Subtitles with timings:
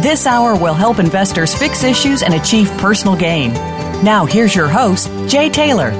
[0.00, 3.52] This hour will help investors fix issues and achieve personal gain.
[4.04, 5.90] Now, here's your host, Jay Taylor.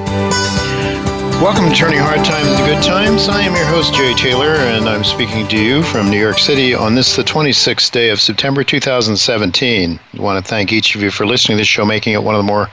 [1.41, 3.27] Welcome to Turning Hard Times into Good Times.
[3.27, 6.73] I am your host, Jay Taylor, and I'm speaking to you from New York City
[6.73, 9.99] on this, the 26th day of September 2017.
[10.13, 12.35] I want to thank each of you for listening to this show, making it one
[12.35, 12.69] of the more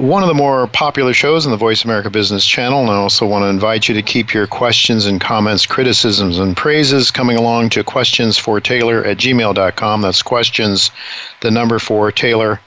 [0.00, 2.80] one of the more popular shows on the Voice America Business Channel.
[2.80, 6.56] And I also want to invite you to keep your questions and comments, criticisms, and
[6.56, 10.02] praises coming along to questions for Taylor at gmail.com.
[10.02, 10.90] That's questions,
[11.40, 12.60] the number for Taylor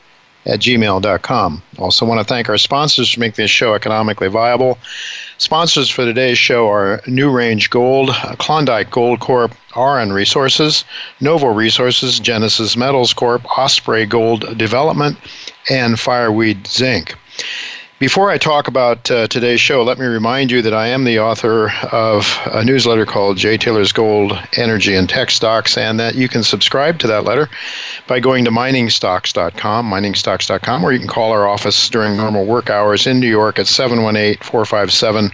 [0.45, 1.63] at gmail.com.
[1.77, 4.77] Also, want to thank our sponsors for making this show economically viable.
[5.37, 10.83] Sponsors for today's show are New Range Gold, Klondike Gold Corp, Auryn Resources,
[11.19, 15.17] Novo Resources, Genesis Metals Corp, Osprey Gold Development,
[15.69, 17.15] and Fireweed Zinc.
[18.01, 21.19] Before I talk about uh, today's show, let me remind you that I am the
[21.19, 26.27] author of a newsletter called Jay Taylor's Gold, Energy, and Tech Stocks, and that you
[26.27, 27.47] can subscribe to that letter
[28.07, 33.05] by going to miningstocks.com, miningstocks.com, or you can call our office during normal work hours
[33.05, 35.31] in New York at 718 457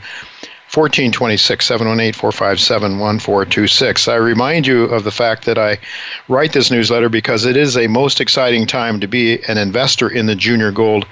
[0.78, 4.08] 1426 718 457 1426.
[4.08, 5.80] I remind you of the fact that I
[6.28, 10.28] write this newsletter because it is a most exciting time to be an investor in
[10.28, 11.08] the junior gold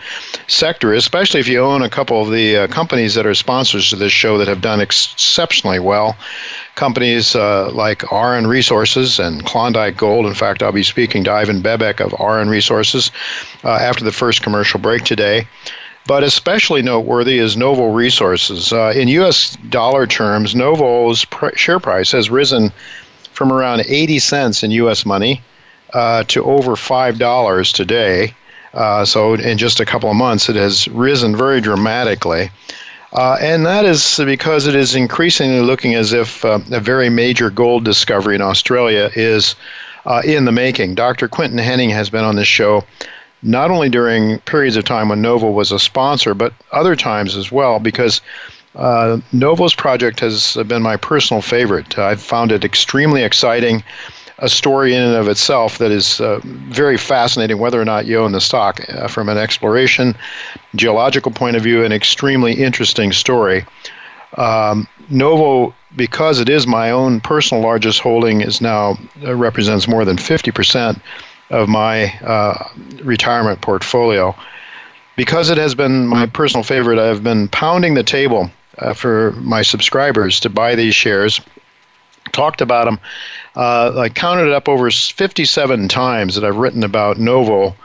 [0.48, 3.96] sector, especially if you own a couple of the uh, companies that are sponsors to
[3.96, 6.16] this show that have done exceptionally well.
[6.76, 10.28] Companies uh, like Auryn Resources and Klondike Gold.
[10.28, 13.10] In fact, I'll be speaking to Ivan Bebek of Auryn Resources
[13.64, 15.48] uh, after the first commercial break today.
[16.08, 18.72] But especially noteworthy is Novo Resources.
[18.72, 19.58] Uh, in U.S.
[19.70, 22.72] dollar terms, Novo's pr- share price has risen
[23.32, 25.06] from around 80 cents in U.S.
[25.06, 25.42] money
[25.94, 28.34] uh, to over $5 today.
[28.74, 32.52] Uh, so, in just a couple of months, it has risen very dramatically.
[33.14, 37.50] Uh, and that is because it is increasingly looking as if uh, a very major
[37.50, 39.56] gold discovery in Australia is
[40.06, 40.94] uh, in the making.
[40.96, 41.30] Dr.
[41.30, 42.84] Quinton Hennigh has been on this show
[43.46, 47.52] not only during periods of time when Novo was a sponsor, but other times as
[47.52, 48.20] well, because
[48.76, 51.98] uh, Novo's project has been my personal favorite.
[51.98, 53.84] I've found it extremely exciting,
[54.40, 58.20] a story in and of itself that is uh, very fascinating, whether or not you
[58.20, 58.82] own the stock.
[58.90, 60.16] Uh, from an exploration,
[60.76, 63.64] geological point of view, an extremely interesting story.
[64.38, 70.04] Um, Novo, because it is my own personal largest holding, is now uh, represents more
[70.04, 71.00] than 50 percent
[71.50, 72.70] of my uh,
[73.04, 74.36] retirement portfolio.
[75.16, 79.62] Because it has been my personal favorite, I've been pounding the table uh, for my
[79.62, 81.40] subscribers to buy these shares.
[82.32, 83.00] Talked about them.
[83.56, 87.76] Uh, I counted it up over 57 times that I've written about Novo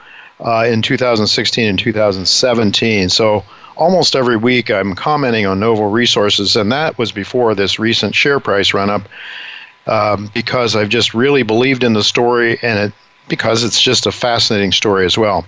[0.41, 3.09] uh, in 2016 and 2017.
[3.09, 3.45] So
[3.77, 8.39] almost every week I'm commenting on Novo Resources, and that was before this recent share
[8.39, 9.03] price run up.
[9.87, 12.93] Um, because I've just really believed in the story and it
[13.31, 15.45] because it's just a fascinating story as well.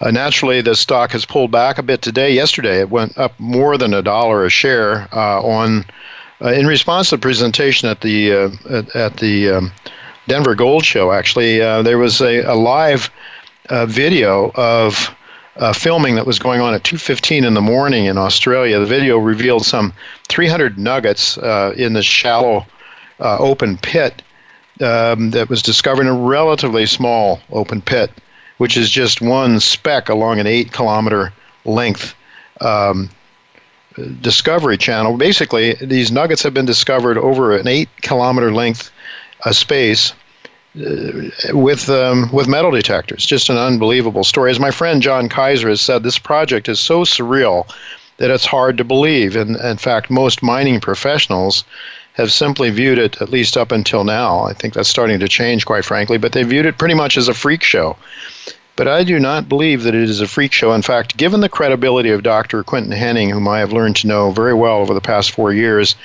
[0.00, 2.34] Uh, naturally, the stock has pulled back a bit today.
[2.34, 5.86] Yesterday, it went up more than a dollar a share uh, on
[6.42, 9.72] uh, in response to the presentation at the uh, at, at, the um,
[10.26, 11.12] Denver Gold Show.
[11.12, 13.10] Actually, uh, there was a, a live
[13.70, 15.14] uh, video of
[15.74, 18.80] filming that was going on at 2:15 in the morning in Australia.
[18.80, 19.92] The video revealed some
[20.28, 21.36] 300 nuggets
[21.76, 22.66] in the shallow
[23.20, 24.22] open pit
[24.80, 28.10] um, that was discovered in a relatively small open pit,
[28.58, 31.32] which is just one speck along an eight kilometer
[31.64, 32.14] length
[32.60, 33.08] um,
[34.20, 35.16] discovery channel.
[35.16, 38.90] Basically, these nuggets have been discovered over an eight kilometer length
[39.44, 40.12] uh, space.
[40.78, 44.50] Uh, with um, with metal detectors, just an unbelievable story.
[44.50, 47.66] As my friend John Kaiser has said, this project is so surreal
[48.18, 49.34] that it's hard to believe.
[49.34, 51.64] And in fact, most mining professionals
[52.18, 55.64] have simply viewed it, at least up until now, I think that's starting to change,
[55.64, 57.96] quite frankly, but they viewed it pretty much as a freak show.
[58.76, 60.72] but I do not believe that it is a freak show.
[60.72, 62.62] In fact, given the credibility of Dr.
[62.62, 65.96] Quinton Hennigh, whom I have learned to know very well over the past four years,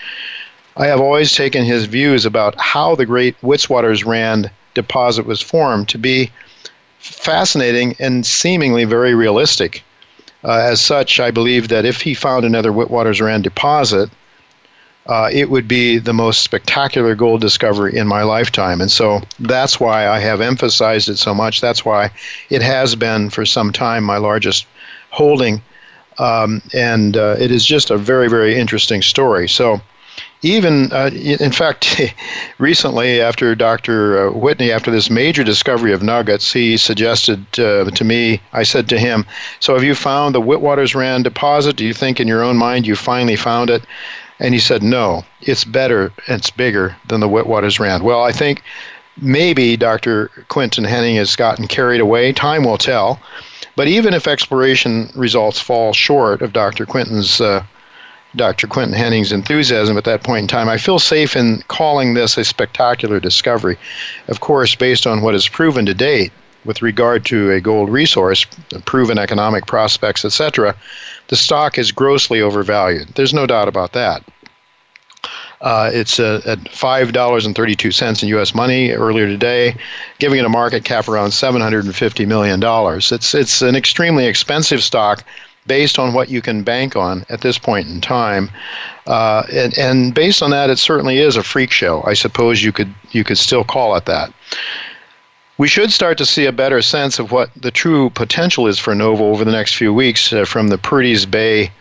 [0.77, 5.87] I have always taken his views about how the great Witwatersrand Rand deposit was formed
[5.89, 6.31] to be
[6.97, 9.83] fascinating and seemingly very realistic.
[10.43, 14.09] Uh, as such, I believe that if he found another Witwatersrand deposit,
[15.07, 18.79] uh, it would be the most spectacular gold discovery in my lifetime.
[18.79, 21.59] And so that's why I have emphasized it so much.
[21.59, 22.11] That's why
[22.49, 24.65] it has been for some time my largest
[25.09, 25.61] holding.
[26.19, 29.49] Um, and uh, it is just a very, very interesting story.
[29.49, 29.81] So
[30.43, 32.13] even uh, in fact
[32.59, 38.03] recently after dr uh, whitney after this major discovery of nuggets he suggested uh, to
[38.03, 39.25] me i said to him
[39.59, 42.95] so have you found the Witwatersrand deposit do you think in your own mind you
[42.95, 43.83] finally found it
[44.43, 48.61] and he said no it's better and it's bigger than the witwatersrand well i think
[49.19, 53.19] maybe dr quinton hennigh has gotten carried away time will tell
[53.75, 57.63] but even if exploration results fall short of dr quinton's uh,
[58.35, 58.65] Dr.
[58.65, 62.43] Quinton Hennigh's enthusiasm at that point in time, I feel safe in calling this a
[62.43, 63.77] spectacular discovery.
[64.27, 66.31] Of course, based on what is proven to date
[66.65, 68.45] with regard to a gold resource,
[68.85, 70.75] proven economic prospects, etc.,
[71.27, 73.09] the stock is grossly overvalued.
[73.15, 74.23] There's no doubt about that.
[75.63, 78.53] Uh, it's uh, at $5.32 in U.S.
[78.53, 79.75] money earlier today,
[80.19, 82.61] giving it a market cap around $750 million.
[82.97, 85.23] It's, it's an extremely expensive stock
[85.65, 88.51] based on what you can bank on at this point in time.
[89.07, 92.03] Uh, and, and based on that, it certainly is a freak show.
[92.03, 94.33] I suppose you could you could still call it that.
[95.57, 98.93] We should start to see a better sense of what the true potential is for
[98.93, 101.71] Novo over the next few weeks uh, from the Purdy's Bay,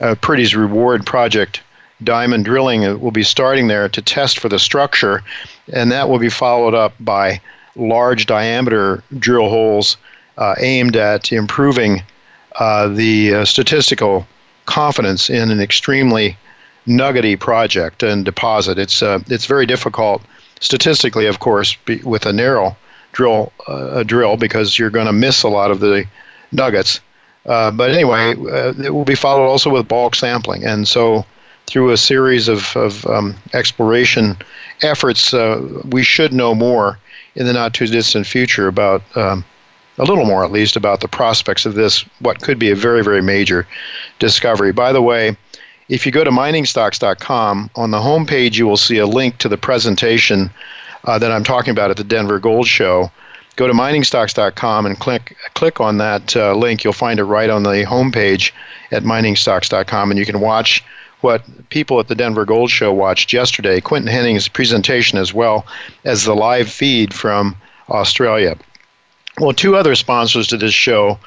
[0.00, 1.60] uh, Purdy's Reward project.
[2.02, 5.22] Diamond drilling uh, will be starting there to test for the structure,
[5.72, 7.40] and that will be followed up by
[7.76, 9.96] large diameter drill holes
[10.36, 12.02] uh, aimed at improving
[12.56, 14.26] uh, the uh, statistical
[14.66, 16.36] confidence in an extremely
[16.86, 18.78] nuggety project and deposit.
[18.78, 20.22] It's uh, it's very difficult
[20.60, 22.76] statistically, of course, be, with a narrow
[23.12, 26.04] drill uh, drill because you're going to miss a lot of the
[26.52, 27.00] nuggets.
[27.44, 28.34] But anyway,
[28.78, 31.24] it will be followed also with bulk sampling, and so
[31.68, 34.36] through a series of, of um, exploration
[34.82, 35.32] efforts,
[35.84, 36.98] we should know more
[37.34, 39.44] in the not too distant future about um,
[39.98, 43.02] a little more at least about the prospects of this, what could be a very,
[43.02, 43.66] very major
[44.18, 44.72] discovery.
[44.72, 45.36] By the way,
[45.88, 49.56] if you go to miningstocks.com, on the homepage you will see a link to the
[49.56, 50.50] presentation
[51.04, 53.10] uh, that I'm talking about at the Denver Gold Show.
[53.56, 56.84] Go to miningstocks.com and click click on that uh, link.
[56.84, 58.52] You'll find it right on the homepage
[58.92, 60.84] at miningstocks.com, and you can watch
[61.20, 63.80] what people at the Denver Gold Show watched yesterday.
[63.80, 65.66] Quinton Hennigh's presentation, as well
[66.04, 67.56] as the live feed from
[67.88, 68.56] Australia.
[69.38, 71.18] Well, two other sponsors to this show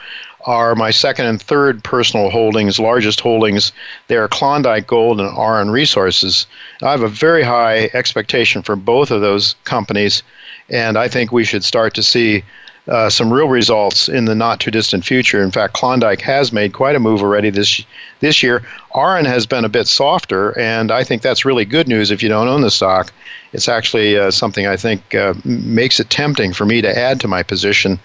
[0.46, 3.72] are my second and third personal holdings, largest holdings.
[4.08, 6.48] They are Klondike Gold and Auryn Resources.
[6.82, 10.24] I have a very high expectation for both of those companies,
[10.70, 12.44] and I think we should start to see
[12.88, 15.44] uh, some real results in the not too distant future.
[15.44, 17.84] In fact, Klondike has made quite a move already this
[18.22, 18.64] this year.
[18.96, 22.30] Auryn has been a bit softer, and I think that's really good news if you
[22.30, 23.14] don't own the stock.
[23.54, 27.28] It's actually uh, something I think uh, makes it tempting for me to add to
[27.28, 28.00] my position.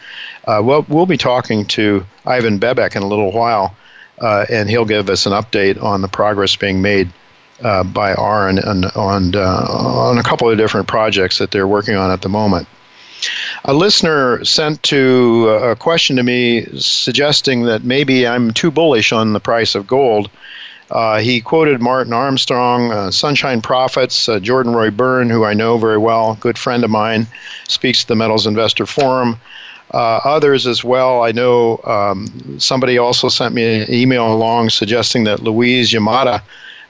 [0.47, 3.75] Uh, well, we'll be talking to Ivan Bebek in a little while,
[4.21, 7.11] uh, and he'll give us an update on the progress being made.
[7.59, 12.21] By Auryn on on, on a couple of different projects that they're working on at
[12.21, 12.69] the moment.
[13.65, 19.13] A listener sent to uh, a question to me suggesting that maybe I'm too bullish
[19.13, 20.31] on the price of gold.
[20.91, 25.79] Uh, he quoted Martin Armstrong, uh, Sunshine Profits, uh, Jordan Roy Byrne, who I know
[25.79, 27.27] very well, good friend of mine,
[27.67, 29.41] speaks to the Metals Investor Forum.
[29.93, 31.23] Uh, others as well.
[31.23, 36.43] I know um, somebody also sent me an email along suggesting that Louise Yamada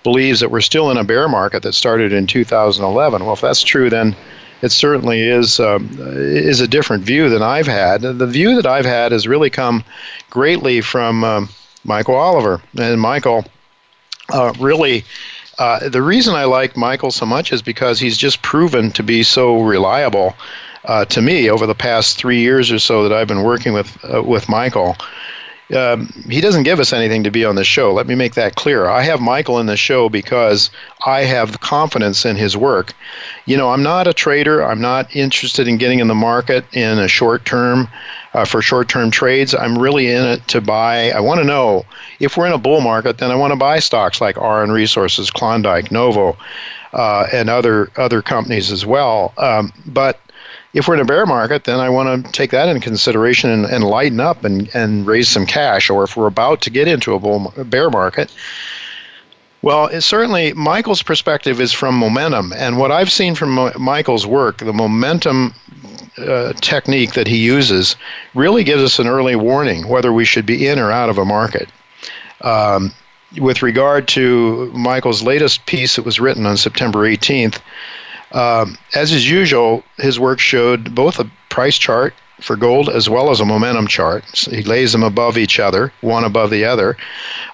[0.03, 3.25] believes that we're still in a bear market that started in 2011.
[3.25, 4.17] Well, if that's true, then
[4.63, 8.03] it certainly is um, is a different view than I've had.
[8.03, 9.85] The view that I've had has really come
[10.31, 11.49] greatly from um,
[11.85, 13.45] Michael Oliver, and Michael
[14.31, 15.05] uh, really.
[15.59, 19.23] Uh, the reason I like Michael so much is because he's just proven to be
[19.23, 20.37] so reliable
[20.85, 23.99] uh, to me over the past three years or so that I've been working with
[24.05, 24.97] uh, with Michael
[25.75, 27.93] um, he doesn't give us anything to be on the show.
[27.93, 28.87] Let me make that clear.
[28.87, 30.71] I have Michael in the show because
[31.05, 32.93] I have confidence in his work.
[33.47, 34.65] You know, I'm not a trader.
[34.65, 37.89] I'm not interested in getting in the market in a short term
[38.35, 39.55] uh, for short term trades.
[39.55, 41.11] I'm really in it to buy.
[41.11, 41.85] I want to know
[42.21, 45.31] if we're in a bull market, then I want to buy stocks like Auryn Resources,
[45.31, 46.37] Klondike, Novo,
[46.93, 49.33] uh, and other other companies as well.
[49.37, 50.21] Um, but
[50.77, 53.65] if we're in a bear market, then I want to take that into consideration and,
[53.65, 55.89] and lighten up and, and raise some cash.
[55.89, 58.31] Or if we're about to get into a, bull, bear market,
[59.63, 62.53] well, certainly Michael's perspective is from momentum.
[62.53, 65.55] And what I've seen from Michael's work, the momentum
[66.19, 67.97] uh, technique that he uses
[68.35, 71.25] really gives us an early warning whether we should be in or out of a
[71.25, 71.71] market.
[72.43, 72.93] Um,
[73.39, 77.61] with regard to Michael's latest piece that was written on September 18th,
[78.33, 83.31] um, as is usual, his work showed both a price chart for gold as well
[83.31, 84.25] as a momentum chart.
[84.35, 86.97] So he lays them above each other, one above the other.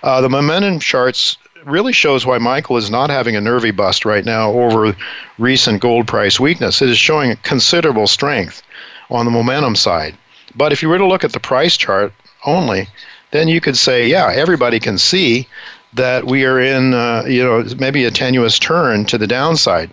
[0.02, 4.24] Uh, the momentum charts really shows why Michael is not having a nervy bust right
[4.24, 4.96] now over
[5.38, 6.82] recent gold price weakness.
[6.82, 8.62] It is showing considerable strength
[9.10, 10.16] on the momentum side.
[10.56, 12.12] But if you were to look at the price chart
[12.44, 12.88] only,
[13.30, 15.46] then you could say, yeah, everybody can see
[15.94, 19.90] that we are in, uh, you know, maybe a tenuous turn to the downside.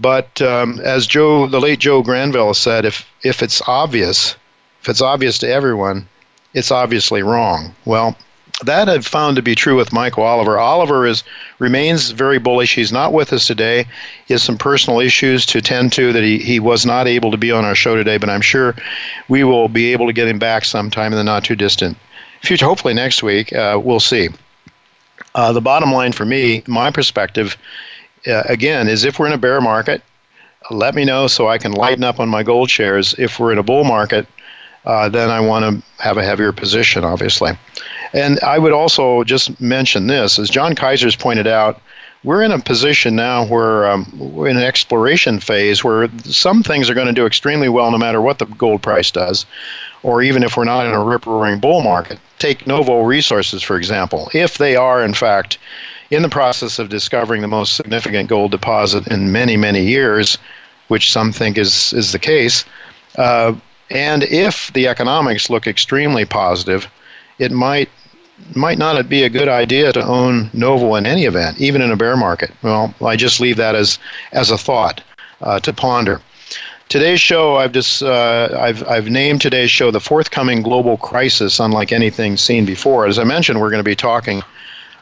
[0.00, 4.34] But um, as Joe, the late Joe Granville said, if if it's obvious,
[4.82, 6.08] if it's obvious to everyone,
[6.54, 7.74] it's obviously wrong.
[7.84, 8.16] Well,
[8.64, 10.58] that I've found to be true with Michael Oliver.
[10.58, 11.22] Oliver is
[11.58, 12.74] remains very bullish.
[12.74, 13.86] He's not with us today.
[14.26, 17.36] He has some personal issues to tend to that he, he was not able to
[17.36, 18.74] be on our show today, but I'm sure
[19.28, 21.96] we will be able to get him back sometime in the not too distant
[22.42, 22.66] future.
[22.66, 23.52] Hopefully next week.
[23.52, 24.28] Uh, we'll see.
[25.34, 27.56] Uh, the bottom line for me, my perspective,
[28.26, 30.02] uh, again, is if we're in a bear market,
[30.70, 33.14] let me know so I can lighten up on my gold shares.
[33.18, 34.26] If we're in a bull market,
[34.84, 37.52] uh, then I want to have a heavier position, obviously.
[38.12, 41.80] And I would also just mention this, as John Kaiser's pointed out,
[42.22, 46.90] we're in a position now where um, we're in an exploration phase where some things
[46.90, 49.46] are going to do extremely well no matter what the gold price does,
[50.02, 52.18] or even if we're not in a rip roaring bull market.
[52.38, 54.30] Take Novo Resources, for example.
[54.34, 55.56] If they are, in fact,
[56.10, 60.38] in the process of discovering the most significant gold deposit in many, many years,
[60.88, 62.64] which some think is, is the case,
[63.16, 63.54] uh,
[63.90, 66.88] and if the economics look extremely positive,
[67.38, 67.88] it might
[68.54, 71.96] might not be a good idea to own Novo in any event, even in a
[71.96, 72.50] bear market.
[72.62, 73.98] Well, I just leave that as
[74.32, 75.02] as a thought
[75.42, 76.20] uh, to ponder.
[76.88, 81.92] Today's show, I've just uh, I've I've named today's show the forthcoming global crisis, unlike
[81.92, 83.06] anything seen before.
[83.06, 84.42] As I mentioned, we're going to be talking.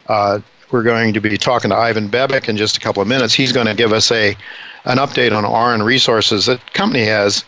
[0.09, 3.35] Uh, we're going to be talking to Ivan Bebek in just a couple of minutes.
[3.35, 4.37] He's going to give us a
[4.85, 6.47] an update on Auryn Resources.
[6.47, 7.45] The company has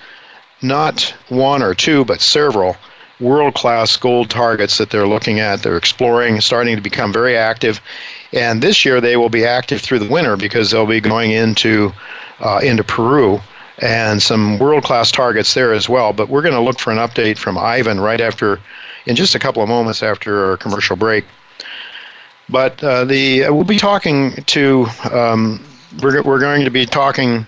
[0.62, 2.76] not one or two, but several
[3.18, 5.62] world class gold targets that they're looking at.
[5.62, 7.80] They're exploring, starting to become very active.
[8.32, 11.92] And this year they will be active through the winter because they'll be going into
[12.40, 13.40] uh, into Peru
[13.78, 16.12] and some world class targets there as well.
[16.12, 18.60] But we're going to look for an update from Ivan right after,
[19.06, 21.24] in just a couple of moments after our commercial break.
[22.50, 25.64] But uh, the we'll be talking to um,
[26.02, 27.46] we're, we're going to be talking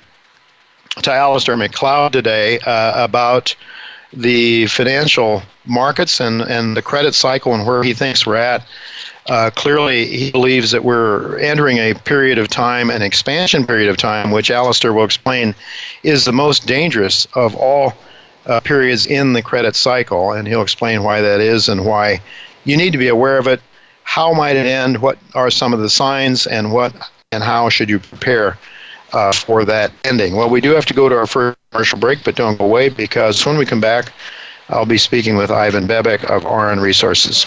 [1.03, 3.55] to Alasdair Macleod today uh, about
[4.13, 8.67] the financial markets and, and the credit cycle and where he thinks we're at.
[9.29, 13.97] Uh, clearly, he believes that we're entering a period of time, an expansion period of
[13.97, 15.55] time, which Alasdair will explain
[16.03, 17.95] is the most dangerous of all
[18.47, 20.33] uh, periods in the credit cycle.
[20.33, 22.21] And he'll explain why that is and why
[22.65, 23.63] you need to be aware of it.
[24.05, 24.99] How might it end?
[24.99, 26.47] What are some of the signs?
[26.47, 26.93] And what
[27.33, 28.59] and how should you prepare
[29.13, 30.37] uh, for that ending.
[30.37, 32.89] Well, we do have to go to our first commercial break, but don't go away
[32.89, 34.13] because when we come back,
[34.69, 37.47] I'll be speaking with Ivan Bebek of Auryn Resources.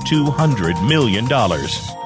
[0.01, 2.00] $200 million.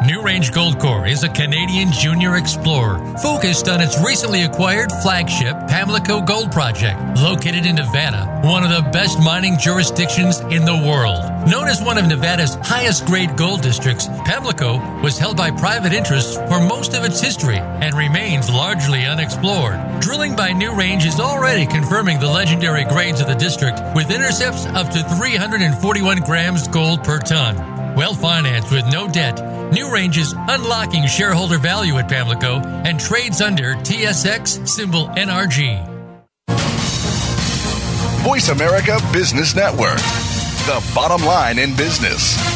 [0.00, 6.52] NewRange Goldcorp is a Canadian junior explorer focused on its recently acquired flagship Pamlico Gold
[6.52, 11.24] Project, located in Nevada, one of the best mining jurisdictions in the world.
[11.48, 16.36] Known as one of Nevada's highest grade gold districts, Pamlico was held by private interests
[16.36, 19.80] for most of its history and remains largely unexplored.
[20.00, 24.66] Drilling by New Range is already confirming the legendary grades of the district with intercepts
[24.66, 27.94] up to 341 grams gold per ton.
[27.94, 33.74] Well financed with no debt, NewRange is unlocking shareholder value at Pamlico and trades under
[33.76, 35.84] TSX symbol NRG.
[38.22, 39.98] Voice America Business Network.
[40.66, 42.55] the bottom line in business.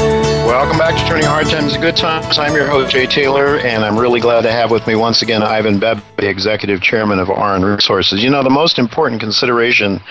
[0.51, 2.37] Welcome back to Turning Hard Times to Good Times.
[2.37, 5.41] I'm your host, Jay Taylor, and I'm really glad to have with me once again
[5.41, 8.21] Ivan Beb, the Executive Chairman of Auryn Resources.
[8.21, 10.01] You know, the most important consideration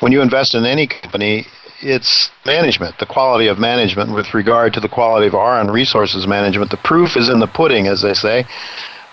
[0.00, 1.46] when you invest in any company,
[1.82, 6.70] it's management, the quality of management with regard to the quality of Auryn Resources management.
[6.70, 8.46] The proof is in the pudding, as they say.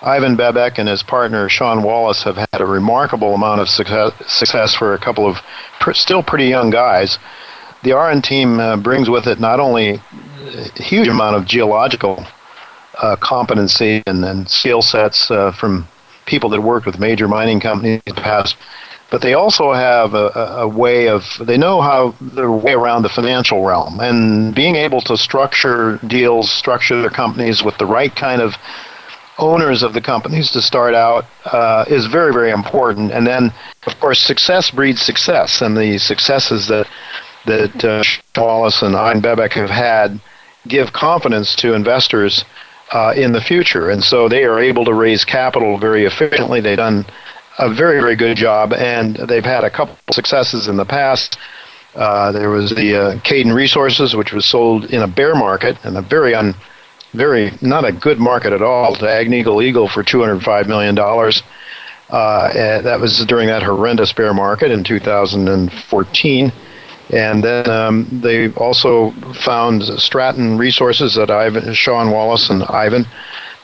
[0.00, 4.74] Ivan Bebek and his partner Sean Wallace have had a remarkable amount of success, success
[4.74, 5.36] for a couple of
[5.78, 7.18] pr- still pretty young guys.
[7.82, 10.00] The Auryn team uh, brings with it not only
[10.76, 12.24] huge amount of geological
[13.00, 15.86] uh, competency and, and skill sets uh, from
[16.26, 18.56] people that worked with major mining companies in the past.
[19.10, 20.28] But they also have a,
[20.60, 25.00] a way of, they know how their way around the financial realm and being able
[25.02, 28.54] to structure deals, structure their companies with the right kind of
[29.38, 33.12] owners of the companies to start out uh, is very, very important.
[33.12, 33.52] And then,
[33.86, 35.60] of course, success breeds success.
[35.60, 36.88] And the successes that,
[37.46, 38.02] that uh,
[38.40, 40.20] Wallace and Ivan Bebek have had
[40.66, 42.44] give confidence to investors
[42.92, 43.90] uh, in the future.
[43.90, 46.60] And so they are able to raise capital very efficiently.
[46.60, 47.06] They've done
[47.58, 51.38] a very, very good job, and they've had a couple successes in the past.
[51.94, 55.96] Uh, there was the uh, Cayden Resources, which was sold in a bear market and
[55.96, 56.54] a very un,
[57.12, 61.42] very not a good market at all to Agnico Eagle for 205 million dollars.
[62.10, 66.52] Uh, that was during that horrendous bear market in 2014.
[67.10, 73.06] And then um, they also found Stratton Resources that Ivan, Sean Wallace and Ivan,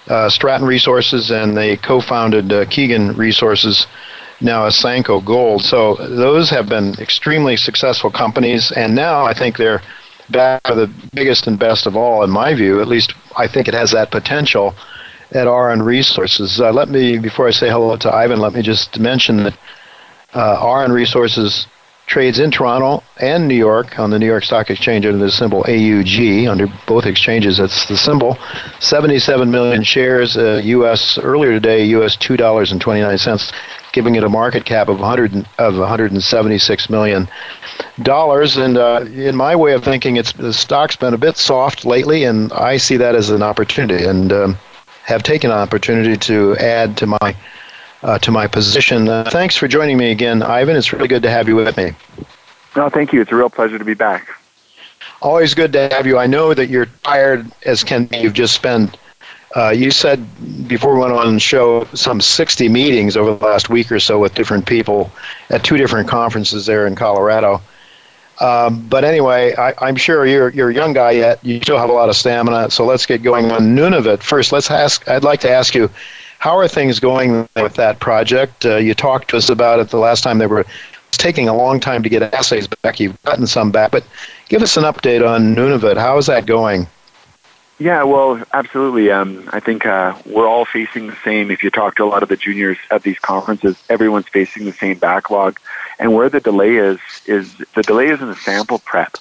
[0.09, 3.87] uh, Stratton Resources, and they co-founded uh, Keegan Resources,
[4.41, 5.63] now Asanko Gold.
[5.63, 9.83] So those have been extremely successful companies, and now I think they're
[10.31, 12.81] back to the biggest and best of all, in my view.
[12.81, 14.75] At least I think it has that potential
[15.33, 16.61] at Auryn Resources.
[16.61, 19.59] Uh, let me, before I say hello to Ivan, let me just mention that
[20.35, 21.67] uh, Auryn Resources
[22.11, 25.63] trades in Toronto and New York on the New York Stock Exchange under the symbol
[25.63, 26.51] AUG.
[26.51, 28.37] Under both exchanges, that's the symbol.
[28.81, 31.19] 77 million shares, uh, U.S.
[31.19, 32.17] earlier today, U.S.
[32.17, 33.53] two dollars and 29 cents,
[33.93, 37.29] giving it a market cap of 100 of 176 million
[38.03, 38.57] dollars.
[38.57, 42.25] And uh, in my way of thinking, it's the stock's been a bit soft lately,
[42.25, 44.59] and I see that as an opportunity, and um,
[45.05, 47.37] have taken an opportunity to add to my
[48.03, 49.09] uh, to my position.
[49.09, 50.77] Uh, thanks for joining me again, Ivan.
[50.77, 51.93] It's really good to have you with me.
[52.77, 53.21] No, thank you.
[53.21, 54.29] It's a real pleasure to be back.
[55.23, 56.19] Always good to have you.
[56.19, 58.19] I know that you're tired as can be.
[58.19, 58.97] You've just spent,
[59.55, 60.25] uh, you said
[60.67, 64.19] before we went on the show, some 60 meetings over the last week or so
[64.19, 65.11] with different people
[65.51, 67.61] at two different conferences there in Colorado.
[68.41, 71.45] Um, but anyway, I, am sure you're you're a young guy yet.
[71.45, 72.71] You still have a lot of stamina.
[72.71, 74.51] So let's get going on Nunavut first.
[74.51, 75.07] Let's ask.
[75.07, 75.91] I'd like to ask you,
[76.41, 78.65] how are things going with that project?
[78.65, 80.65] Uh, you talked to us about it the last time they were
[81.13, 82.99] taking a long time to get assays back.
[82.99, 84.05] You've gotten some back, but
[84.49, 85.99] give us an update on Nunavut.
[85.99, 86.89] How is that going?
[87.79, 89.11] Yeah, well, absolutely.
[89.11, 91.51] Um, I think uh, we're all facing the same.
[91.51, 94.73] If you talk to a lot of the juniors at these conferences, everyone's facing the
[94.73, 95.61] same backlog.
[95.99, 99.19] And where the delay is, is the delay is in the sample prep.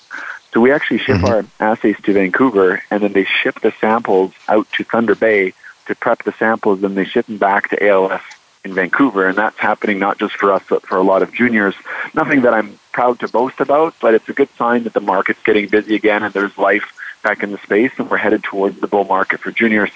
[0.54, 1.26] So we actually ship mm-hmm.
[1.26, 5.54] our assays to Vancouver, and then they ship the samples out to Thunder Bay
[5.90, 8.22] to prep the samples, and they ship them back to ALS
[8.64, 11.76] in Vancouver, and that's happening not just for us, but for a lot of juniors.
[12.14, 15.42] Nothing that I'm proud to boast about, but it's a good sign that the market's
[15.44, 18.88] getting busy again and there's life back in the space, and we're headed towards the
[18.88, 19.92] bull market for juniors.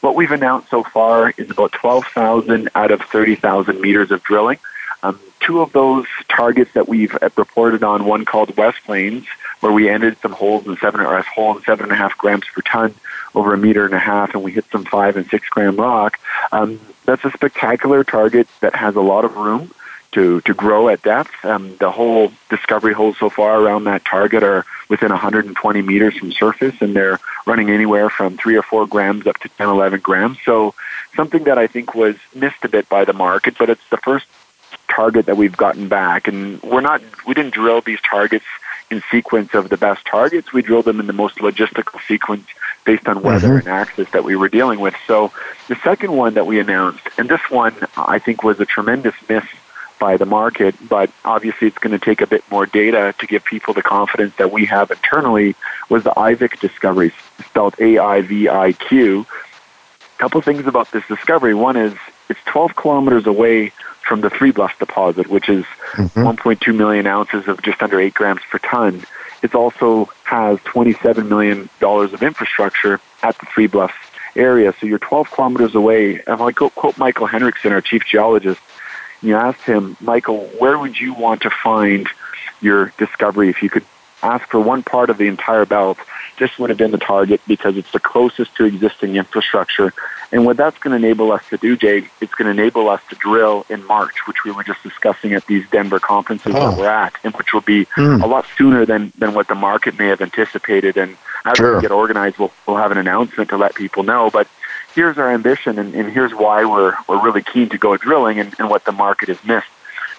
[0.00, 4.58] What we've announced so far is about 12,000 out of 30,000 meters of drilling.
[5.06, 9.26] Um, two of those targets that we've reported on, one called West Plains,
[9.60, 12.18] where we ended some holes in seven or a hole in seven and a half
[12.18, 12.94] grams per ton
[13.34, 16.18] over a meter and a half, and we hit some five and six gram rock.
[16.52, 19.70] Um, that's a spectacular target that has a lot of room
[20.12, 21.44] to, to grow at depth.
[21.44, 26.32] Um, the whole discovery holes so far around that target are within 120 meters from
[26.32, 30.38] surface, and they're running anywhere from three or four grams up to 10, 11 grams.
[30.44, 30.74] So
[31.14, 34.26] something that I think was missed a bit by the market, but it's the first
[34.88, 38.44] target that we've gotten back, and we're not we didn't drill these targets
[38.90, 40.52] in sequence of the best targets.
[40.52, 42.46] We drilled them in the most logistical sequence
[42.84, 43.68] based on weather mm-hmm.
[43.68, 44.94] and access that we were dealing with.
[45.06, 45.32] So
[45.68, 49.44] the second one that we announced, and this one I think was a tremendous miss
[49.98, 53.44] by the market, but obviously it's going to take a bit more data to give
[53.44, 55.56] people the confidence that we have internally,
[55.88, 57.12] was the Aiviq discovery,
[57.44, 59.20] spelled A-I-V-I-Q.
[59.20, 61.54] A couple things about this discovery.
[61.54, 61.94] One is
[62.28, 63.72] it's 12 kilometers away
[64.06, 66.20] from the Three Bluffs deposit, which is mm-hmm.
[66.20, 69.02] 1.2 million ounces of just under 8 grams per ton.
[69.42, 73.94] It also has $27 million of infrastructure at the Three Bluffs
[74.34, 74.74] area.
[74.80, 76.22] So you're 12 kilometers away.
[76.26, 78.60] And I quote Michael Henrichsen, our chief geologist,
[79.20, 82.08] and you asked him, Michael, where would you want to find
[82.60, 83.84] your discovery if you could
[84.22, 85.98] ask for one part of the entire belt?
[86.38, 89.92] This would have been the target because it's the closest to existing infrastructure.
[90.32, 93.00] And what that's going to enable us to do, Jake, it's going to enable us
[93.10, 96.70] to drill in March, which we were just discussing at these Denver conferences oh.
[96.70, 98.22] that we're at, and which will be mm.
[98.22, 100.96] a lot sooner than, than what the market may have anticipated.
[100.96, 101.76] And as sure.
[101.76, 104.30] we get organized, we'll, we'll have an announcement to let people know.
[104.30, 104.48] But
[104.94, 108.54] here's our ambition, and, and here's why we're, we're really keen to go drilling and,
[108.58, 109.68] and what the market has missed.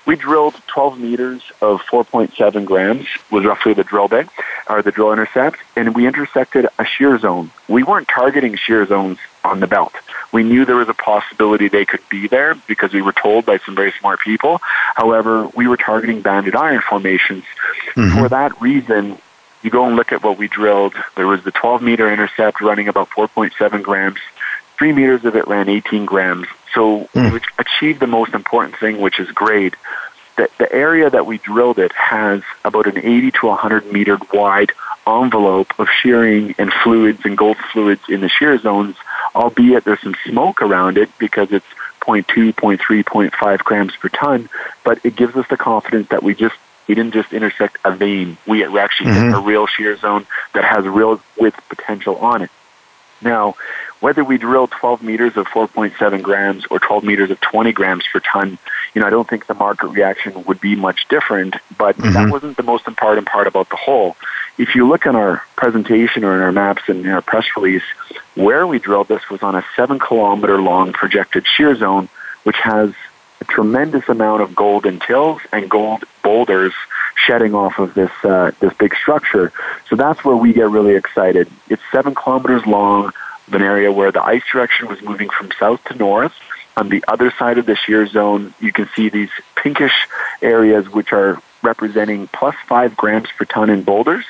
[0.08, 4.30] We drilled 12 meters of 4.7 grams was roughly the drill bit
[4.70, 7.52] or the drill intercept, and we intersected a shear zone.
[7.68, 9.94] We weren't targeting shear zones on the belt.
[10.32, 13.58] We knew there was a possibility they could be there because we were told by
[13.58, 14.60] some very smart people.
[14.96, 17.44] However, we were targeting banded iron formations.
[17.96, 18.18] Mm-hmm.
[18.18, 19.18] For that reason,
[19.62, 20.94] you go and look at what we drilled.
[21.18, 24.20] There was the 12 meter intercept running about 4.7 grams.
[24.78, 26.48] Three meters of it ran 18 grams.
[26.74, 27.34] So mm.
[27.34, 29.76] we achieved the most important thing, which is grade.
[30.36, 34.72] The, the area that we drilled it has about an 80 to 100 meter wide
[35.08, 38.96] envelope of shearing and fluids and gold fluids in the shear zones,
[39.34, 41.66] albeit there's some smoke around it because it's
[42.02, 44.50] 0.2, 0.3, 0.5 grams per ton,
[44.84, 46.56] but it gives us the confidence that we just
[46.88, 48.38] we didn't just intersect a vein.
[48.48, 49.28] We actually mm-hmm.
[49.28, 52.52] hit a real shear zone that has real width potential on it.
[53.22, 53.56] Now,
[54.00, 58.20] whether we drill 12 meters of 4.7 grams or 12 meters of 20 grams per
[58.20, 58.58] ton,
[58.94, 62.14] you know, I don't think the market reaction would be much different, but mm-hmm.
[62.14, 64.16] that wasn't the most important part about the hole.
[64.58, 67.84] If you look in our presentation or in our maps and in our press release,
[68.36, 72.10] where we drilled this was on a seven kilometer long projected shear zone,
[72.44, 72.94] which has
[73.42, 76.74] a tremendous amount of gold in tills and gold boulders
[77.16, 79.52] shedding off of this uh, this big structure.
[79.90, 81.50] So that's where we get really excited.
[81.70, 83.12] It's seven kilometers long
[83.48, 86.34] of an area where the ice direction was moving from south to north.
[86.76, 90.08] On the other side of the shear zone, you can see these pinkish
[90.42, 94.26] areas which are representing plus five grams per ton in boulders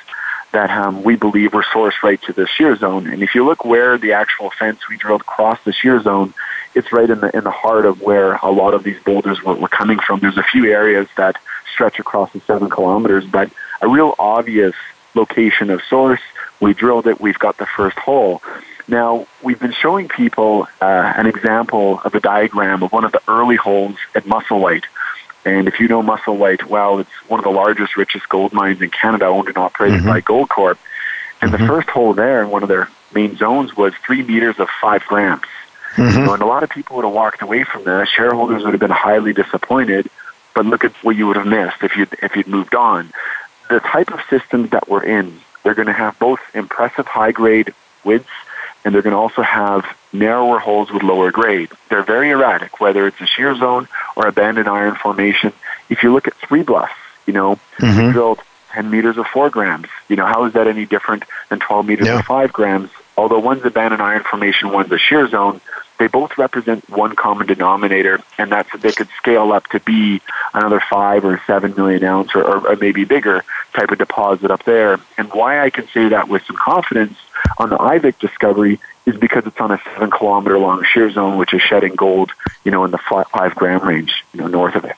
[0.51, 3.07] that um, we believe were sourced right to the shear zone.
[3.07, 6.33] And if you look where the actual fence we drilled across the shear zone,
[6.73, 9.55] it's right in the in the heart of where a lot of these boulders were,
[9.55, 10.19] were coming from.
[10.19, 11.35] There's a few areas that
[11.73, 13.51] stretch across the seven kilometers, but
[13.81, 14.75] a real obvious
[15.15, 16.21] location of source.
[16.59, 17.19] We drilled it.
[17.19, 18.41] We've got the first hole.
[18.87, 23.21] Now, we've been showing people uh, an example of a diagram of one of the
[23.27, 24.85] early holes at Musselwhite.
[25.43, 28.89] And if you know Musselwhite well, it's one of the largest, richest gold mines in
[28.89, 30.09] Canada, owned and operated mm-hmm.
[30.09, 30.77] by Goldcorp.
[31.41, 31.61] And mm-hmm.
[31.61, 35.03] the first hole there in one of their main zones was three meters of five
[35.05, 35.43] grams.
[35.95, 36.25] Mm-hmm.
[36.25, 38.07] Know, and a lot of people would have walked away from that.
[38.07, 40.09] Shareholders would have been highly disappointed.
[40.53, 43.11] But look at what you would have missed if you if you'd moved on.
[43.69, 47.73] The type of systems that we're in, they're going to have both impressive high grade
[48.03, 48.29] widths
[48.87, 51.69] and they're going to also have narrower holes with lower grade.
[51.89, 55.51] They're very erratic, whether it's a shear zone or a banded iron formation.
[55.89, 56.93] If you look at three bluffs,
[57.25, 58.11] you know, mm-hmm.
[58.13, 58.39] drilled
[58.71, 59.87] 10 meters of 4 grams.
[60.07, 62.19] You know, how is that any different than 12 meters yeah.
[62.19, 62.89] of 5 grams?
[63.17, 65.59] Although one's a banded iron formation, one's a shear zone,
[65.97, 70.21] they both represent one common denominator, and that's that they could scale up to be
[70.53, 74.63] another five or seven million ounce or, or, or maybe bigger type of deposit up
[74.63, 74.99] there.
[75.17, 77.17] And why I can say that with some confidence
[77.57, 81.53] on the Aiviq discovery is because it's on a seven kilometer long shear zone, which
[81.53, 82.31] is shedding gold,
[82.63, 84.95] you know, in the five gram range, you know, north of it.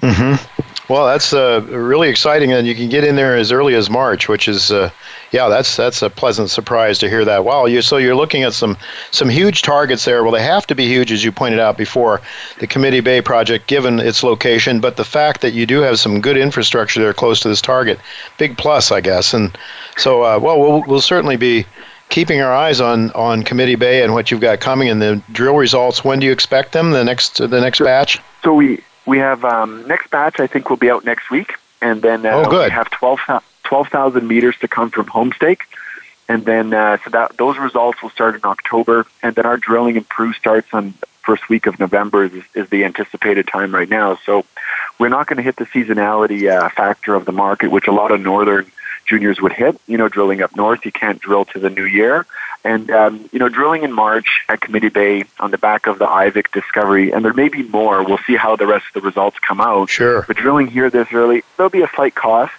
[0.00, 0.77] Mm-hmm.
[0.88, 4.26] Well, that's uh, really exciting, and you can get in there as early as March,
[4.26, 4.90] which is, uh,
[5.32, 7.44] yeah, that's that's a pleasant surprise to hear that.
[7.44, 8.74] Wow, you so you're looking at some
[9.10, 10.22] some huge targets there.
[10.22, 12.22] Well, they have to be huge, as you pointed out before,
[12.58, 16.22] the Committee Bay project, given its location, but the fact that you do have some
[16.22, 18.00] good infrastructure there close to this target,
[18.38, 19.34] big plus, I guess.
[19.34, 19.58] And
[19.98, 21.66] so, uh, well, we'll we'll certainly be
[22.08, 25.56] keeping our eyes on on Committee Bay and what you've got coming and the drill
[25.56, 26.02] results.
[26.02, 26.92] When do you expect them?
[26.92, 28.20] The next the next batch?
[28.42, 30.38] So we we have um, next batch.
[30.38, 34.22] I think will be out next week, and then uh, oh, we have 12,000 12,
[34.22, 35.62] meters to come from Homestake,
[36.28, 39.96] and then uh, so that those results will start in October, and then our drilling
[39.96, 44.18] in Peru starts on first week of November is, is the anticipated time right now.
[44.24, 44.44] So
[44.98, 48.12] we're not going to hit the seasonality uh, factor of the market, which a lot
[48.12, 48.70] of northern
[49.08, 49.80] juniors would hit.
[49.86, 52.26] You know, drilling up north, you can't drill to the new year,
[52.64, 56.06] And, um, you know, drilling in March at Committee Bay on the back of the
[56.06, 58.02] Aiviq discovery, and there may be more.
[58.04, 59.88] We'll see how the rest of the results come out.
[59.88, 60.24] Sure.
[60.26, 62.52] But drilling here this early, there'll be a slight cost,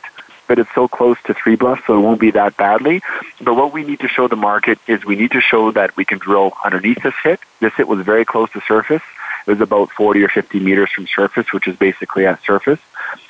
[0.47, 3.01] but it's so close to Three Bluffs, so it won't be that badly.
[3.41, 6.05] But what we need to show the market is we need to show that we
[6.05, 7.39] can drill underneath this hit.
[7.59, 9.03] This hit was very close to surface.
[9.45, 12.79] It was about 40 or 50 meters from surface, which is basically at surface.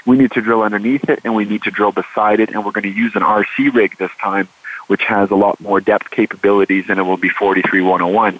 [0.05, 2.71] We need to drill underneath it, and we need to drill beside it, and we're
[2.71, 4.47] going to use an RC rig this time
[4.89, 8.39] which has a lot more depth capabilities, and it will be 43101.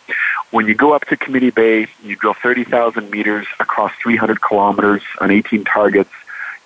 [0.49, 5.30] When you go up to Committee Bay, you drill 30,000 meters across 300 kilometers on
[5.30, 6.10] 18 targets.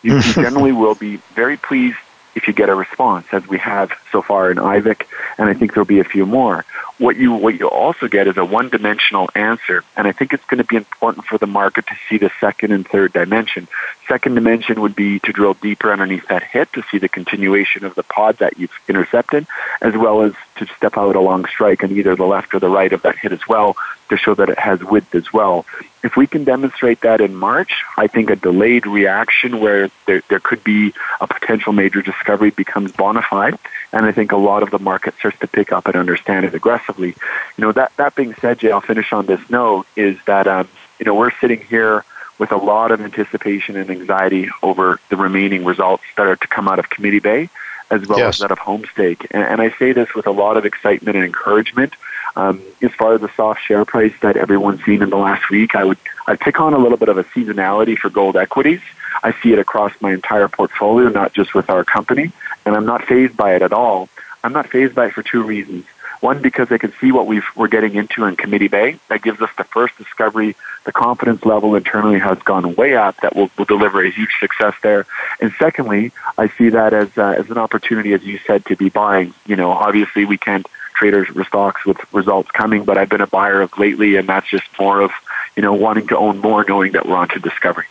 [0.01, 1.97] You generally will be very pleased
[2.33, 5.05] if you get a response, as we have so far in Aiviq,
[5.37, 6.63] and I think there'll be a few more.
[6.99, 10.59] What you what you also get is a one-dimensional answer, and I think it's going
[10.59, 13.67] to be important for the market to see the second and third dimension.
[14.07, 17.95] Second dimension would be to drill deeper underneath that hit to see the continuation of
[17.95, 19.47] the pod that you've intercepted,
[19.81, 22.93] as well as to step out along strike on either the left or the right
[22.93, 23.75] of that hit as well
[24.09, 25.65] to show that it has width as well.
[26.03, 30.39] If we can demonstrate that in March, I think a delayed reaction where there, there
[30.39, 33.57] could be a potential major discovery becomes bona fide,
[33.93, 36.53] and I think a lot of the market starts to pick up and understand it
[36.53, 37.15] aggressively.
[37.57, 40.67] You know, that, that being said, Jay, I'll finish on this note, is that, um,
[40.99, 42.03] you know, we're sitting here
[42.39, 46.67] with a lot of anticipation and anxiety over the remaining results that are to come
[46.67, 47.49] out of Committee Bay
[47.91, 48.35] as well yes.
[48.35, 49.27] as that of Homestake.
[49.31, 51.93] And, and I say this with a lot of excitement and encouragement
[52.35, 55.75] um, as far as the soft share price that everyone's seen in the last week,
[55.75, 58.81] I would I'd pick on a little bit of a seasonality for gold equities.
[59.21, 62.31] I see it across my entire portfolio, not just with our company,
[62.65, 64.09] and I'm not phased by it at all.
[64.43, 65.85] I'm not phased by it for two reasons.
[66.19, 68.97] One, because I can see what we are getting into in Committee Bay.
[69.09, 70.55] That gives us the first discovery.
[70.85, 73.19] The confidence level internally has gone way up.
[73.21, 75.05] That will, will deliver a huge success there.
[75.41, 78.87] And secondly, I see that as uh, as an opportunity, as you said, to be
[78.87, 79.33] buying.
[79.45, 83.59] You know, obviously we can't traders stocks with results coming, but I've been a buyer
[83.59, 85.11] of lately, and that's just more of
[85.57, 87.85] you know wanting to own more, knowing that we're on to discovery.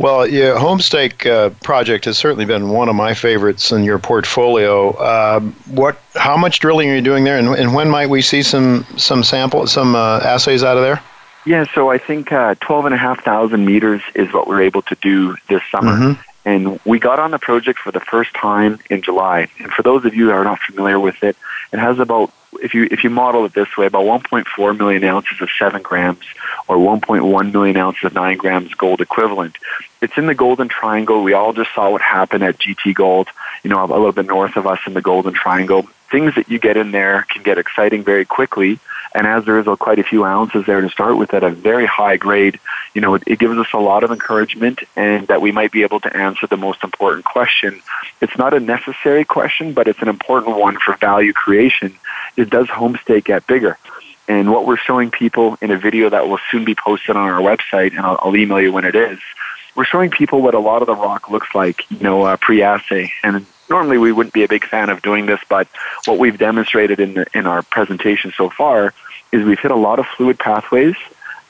[0.00, 4.92] Well, yeah, Homestake uh, project has certainly been one of my favorites in your portfolio.
[4.92, 8.42] Uh, what, how much drilling are you doing there, and, and when might we see
[8.42, 11.02] some some sample, some uh, assays out of there?
[11.44, 15.92] Yeah, so I think uh, 12,500 meters is what we're able to do this summer.
[15.92, 16.29] Mm-hmm.
[16.44, 19.48] And we got on the project for the first time in July.
[19.58, 21.36] And for those of you that are not familiar with it,
[21.72, 25.40] it has about, if you, if you model it this way, about 1.4 million ounces
[25.40, 26.24] of 7 grams
[26.66, 29.56] or 1.1 million ounces of 9 grams gold equivalent.
[30.00, 31.22] It's in the Golden Triangle.
[31.22, 33.28] We all just saw what happened at GT Gold,
[33.62, 35.88] you know, a little bit north of us in the Golden Triangle.
[36.10, 38.80] Things that you get in there can get exciting very quickly
[39.14, 41.50] and as there is a, quite a few ounces there to start with at a
[41.50, 42.60] very high grade,
[42.94, 45.82] you know, it, it gives us a lot of encouragement and that we might be
[45.82, 47.80] able to answer the most important question.
[48.20, 51.96] It's not a necessary question, but it's an important one for value creation.
[52.36, 53.78] Is does Homestake get bigger?
[54.28, 57.40] And what we're showing people in a video that will soon be posted on our
[57.40, 59.18] website, and I'll, I'll email you when it is,
[59.74, 63.12] we're showing people what a lot of the rock looks like, you know, uh, pre-assay.
[63.24, 65.68] And normally we wouldn't be a big fan of doing this, but
[66.04, 68.92] what we've demonstrated in the, in our presentation so far
[69.32, 70.96] is we've hit a lot of fluid pathways.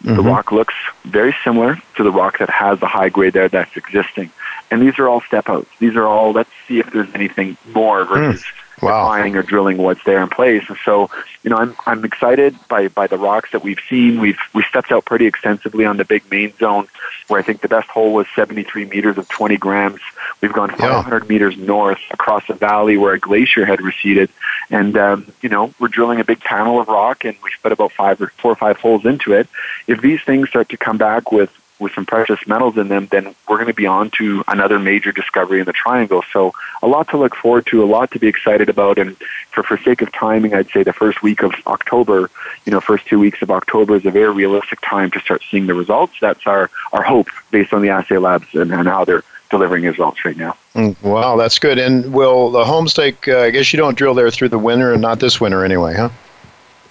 [0.02, 0.16] Mm-hmm.
[0.16, 3.76] The rock looks very similar to the rock that has the high grade there that's
[3.76, 4.30] existing.
[4.70, 5.68] And these are all step outs.
[5.78, 9.04] These are all let's see if there's anything more versus mm wow.
[9.04, 10.64] defining or drilling what's there in place.
[10.68, 11.10] And so,
[11.42, 14.20] you know, I'm I'm excited by by the rocks that we've seen.
[14.20, 16.88] We've we stepped out pretty extensively on the big main zone,
[17.28, 20.00] where I think the best hole was 73 meters of 20 grams.
[20.40, 21.28] We've gone 500 yeah.
[21.28, 24.30] meters north across a valley where a glacier had receded,
[24.70, 27.92] and um, you know we're drilling a big panel of rock, and we've put about
[27.92, 29.48] five or four or five holes into it.
[29.86, 33.34] If these things start to come back with with some precious metals in them, then
[33.48, 36.22] we're going to be on to another major discovery in the triangle.
[36.32, 38.98] So a lot to look forward to, a lot to be excited about.
[38.98, 39.16] And
[39.50, 42.30] for, for sake of timing, I'd say the first week of October,
[42.66, 45.66] you know, first two weeks of October is a very realistic time to start seeing
[45.66, 46.14] the results.
[46.20, 50.24] That's our, our hope based on the assay labs and, and how they're delivering results
[50.24, 50.56] right now.
[50.74, 51.78] Mm, wow, that's good.
[51.78, 55.02] And will the homestake, uh, I guess you don't drill there through the winter and
[55.02, 56.10] not this winter anyway, huh?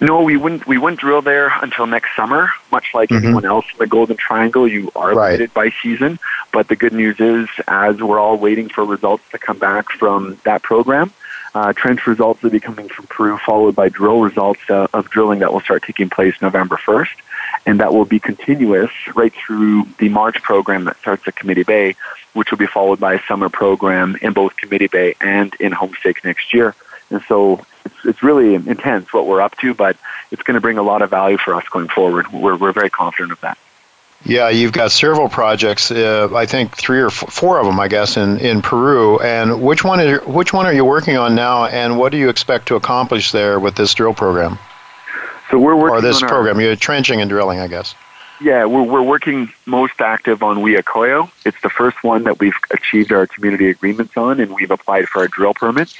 [0.00, 0.66] No, we wouldn't.
[0.66, 2.50] We wouldn't drill there until next summer.
[2.72, 3.24] Much like mm-hmm.
[3.24, 5.32] anyone else in the Golden Triangle, you are right.
[5.32, 6.18] limited by season.
[6.52, 10.38] But the good news is, as we're all waiting for results to come back from
[10.44, 11.12] that program,
[11.54, 15.40] uh, trench results will be coming from Peru, followed by drill results uh, of drilling
[15.40, 17.16] that will start taking place November 1st.
[17.66, 21.94] And that will be continuous right through the March program that starts at Committee Bay,
[22.32, 26.24] which will be followed by a summer program in both Committee Bay and in Homestake
[26.24, 26.74] next year.
[27.10, 29.96] And so it's, it's really intense what we're up to, but
[30.30, 32.30] it's going to bring a lot of value for us going forward.
[32.32, 33.58] We're, we're very confident of that.
[34.24, 35.90] Yeah, you've got several projects.
[35.90, 39.18] Uh, I think three or f- four of them, I guess, in, in Peru.
[39.20, 41.64] And which one are which one are you working on now?
[41.64, 44.58] And what do you expect to accomplish there with this drill program?
[45.50, 46.56] So we're working or this program.
[46.56, 47.94] Our, You're trenching and drilling, I guess.
[48.40, 51.30] Yeah, we're, we're working most active on Huilacollo.
[51.44, 55.20] It's the first one that we've achieved our community agreements on, and we've applied for
[55.20, 55.94] our drill permits.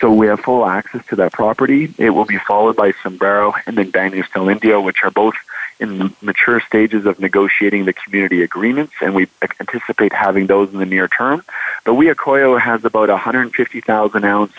[0.00, 1.92] So we have full access to that property.
[1.98, 5.34] It will be followed by Sombrero and then Baños del Indio, which are both
[5.78, 9.26] in the mature stages of negotiating the community agreements, and we
[9.60, 11.42] anticipate having those in the near term.
[11.84, 14.52] But Huilacollo has about 150,000 ounce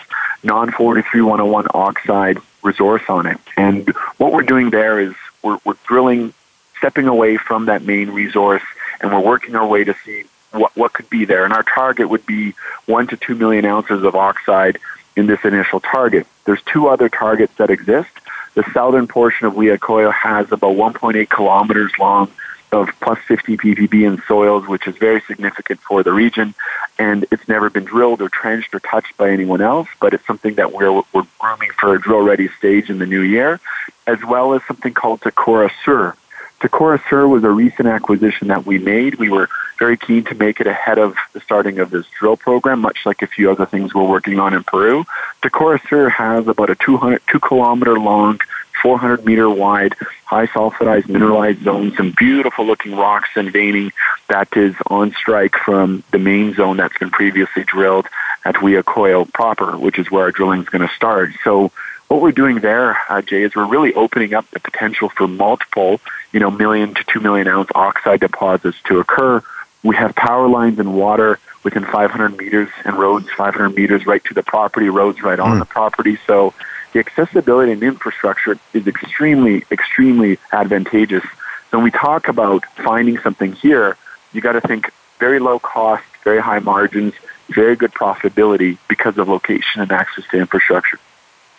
[0.44, 3.38] non 43101 oxide resource on it.
[3.56, 6.32] And what we're doing there is we're, we're drilling
[6.78, 8.62] stepping away from that main resource
[9.00, 11.44] and we're working our way to see what, what could be there.
[11.44, 12.54] And our target would be
[12.86, 14.78] one to two million ounces of oxide
[15.16, 16.26] in this initial target.
[16.44, 18.10] There's two other targets that exist.
[18.54, 22.30] The southern portion of Huilacollo has about 1.8 kilometers long
[22.72, 26.54] of plus 50 ppb in soils, which is very significant for the region.
[26.98, 30.54] And it's never been drilled or trenched or touched by anyone else, but it's something
[30.54, 33.60] that we're, we're grooming for a drill ready stage in the new year,
[34.06, 36.16] as well as something called Takora Sur,
[36.60, 39.16] Takora Sur was a recent acquisition that we made.
[39.16, 42.80] We were very keen to make it ahead of the starting of this drill program,
[42.80, 45.04] much like a few other things we're working on in Peru.
[45.42, 48.40] Takora Sur has about a 200, two kilometer long,
[48.82, 53.92] 400 meter wide, high sulfidized mineralized zone, some beautiful looking rocks and veining
[54.28, 58.06] that is on strike from the main zone that's been previously drilled
[58.44, 61.30] at Huilacollo proper, which is where our drilling is going to start.
[61.44, 61.72] So
[62.08, 66.00] what we're doing there, uh, Jay, is we're really opening up the potential for multiple,
[66.32, 69.42] you know, million to two million ounce oxide deposits to occur.
[69.82, 74.34] We have power lines and water within 500 meters and roads 500 meters right to
[74.34, 75.58] the property, roads right on mm.
[75.58, 76.18] the property.
[76.26, 76.54] So
[76.92, 81.24] the accessibility and infrastructure is extremely, extremely advantageous.
[81.70, 83.96] So when we talk about finding something here,
[84.32, 87.14] you got to think very low cost, very high margins,
[87.48, 90.98] very good profitability because of location and access to infrastructure.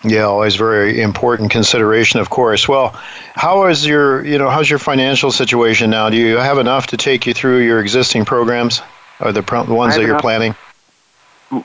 [0.10, 2.67] Yeah, always very important consideration, of course.
[2.67, 2.89] Well,
[3.36, 6.10] how is your, you know, how's your financial situation now?
[6.10, 8.82] Do you have enough to take you through your existing programs,
[9.20, 10.22] or the, pro- the ones that you're enough.
[10.22, 10.56] planning?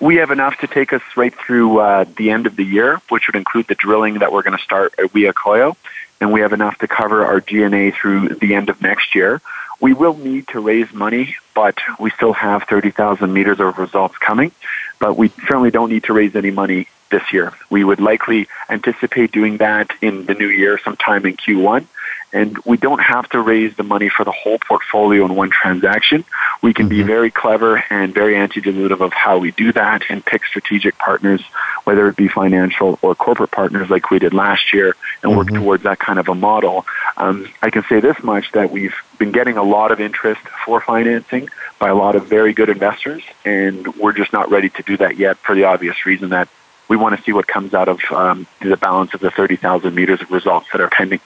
[0.01, 3.29] We have enough to take us right through uh, the end of the year, which
[3.29, 5.77] would include the drilling that we're going to start at Huilacollo,
[6.21, 9.41] and we have enough to cover our G&A through the end of next year.
[9.81, 14.53] We will need to raise money, but we still have 30,000 meters of results coming.
[15.01, 17.53] But we certainly don't need to raise any money this year.
[17.71, 21.87] We would likely anticipate doing that in the new year, sometime in Q1.
[22.33, 26.25] And we don't have to raise the money for the whole portfolio in one transaction.
[26.63, 27.07] We can be mm-hmm.
[27.07, 31.43] very clever and very anti-dilutive of how we do that and pick strategic partners,
[31.85, 35.63] whether it be financial or corporate partners like we did last year and work mm-hmm.
[35.63, 36.87] towards that kind of a model.
[37.19, 40.81] Um, I can say this much that we've been getting a lot of interest for
[40.81, 44.97] financing by a lot of very good investors and we're just not ready to do
[44.97, 46.49] that yet for the obvious reason that
[46.89, 50.21] we want to see what comes out of um, the balance of the 30,000 meters
[50.21, 51.21] of results that are pending.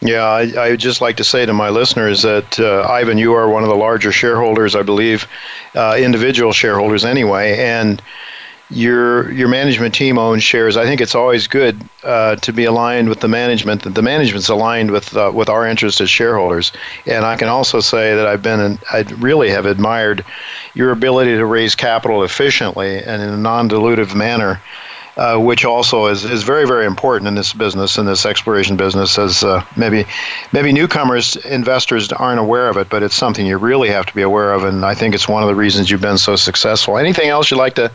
[0.00, 3.32] Yeah, I, I, would just like to say to my listeners that uh, Ivan, you
[3.34, 5.26] are one of the larger shareholders, I believe,
[5.74, 8.02] uh, individual shareholders anyway, and
[8.70, 10.76] your your management team owns shares.
[10.76, 13.82] I think it's always good uh, to be aligned with the management.
[13.82, 16.72] That the management's aligned with uh, with our interests as shareholders.
[17.06, 20.24] And I can also say that I've been in, I really have admired
[20.74, 24.60] your ability to raise capital efficiently and in a non-dilutive manner
[25.16, 29.18] uh, which also is, is very very important in this business in this exploration business
[29.18, 30.04] as uh, maybe
[30.52, 34.22] maybe newcomers investors aren't aware of it but it's something you really have to be
[34.22, 36.98] aware of and I think it's one of the reasons you've been so successful.
[36.98, 37.90] Anything else you'd like to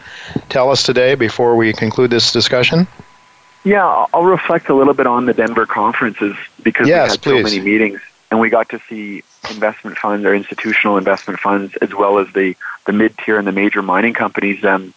[0.49, 2.87] tell us today before we conclude this discussion?
[3.63, 7.51] Yeah I'll reflect a little bit on the Denver conferences because yes, we had please.
[7.51, 8.01] so many meetings
[8.31, 12.55] and we got to see investment funds or institutional investment funds as well as the
[12.85, 14.93] the mid tier and the major mining companies um,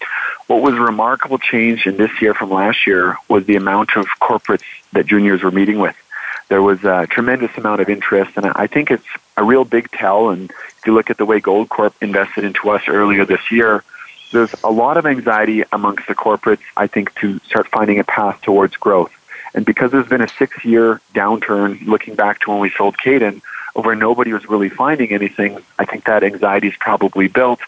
[0.47, 4.07] what was a remarkable change in this year from last year was the amount of
[4.21, 5.97] corporates that juniors were meeting with.
[6.49, 10.29] There was a tremendous amount of interest, and I think it's a real big tell.
[10.31, 13.83] And if you look at the way Goldcorp invested into us earlier this year,
[14.33, 18.43] there's a lot of anxiety amongst the corporates, I think, to start finding a path
[18.43, 19.13] towards growth.
[19.55, 23.43] And because there's been a six year downturn looking back to when we sold Cayden,
[23.75, 27.61] where nobody was really finding anything, I think that anxiety is probably built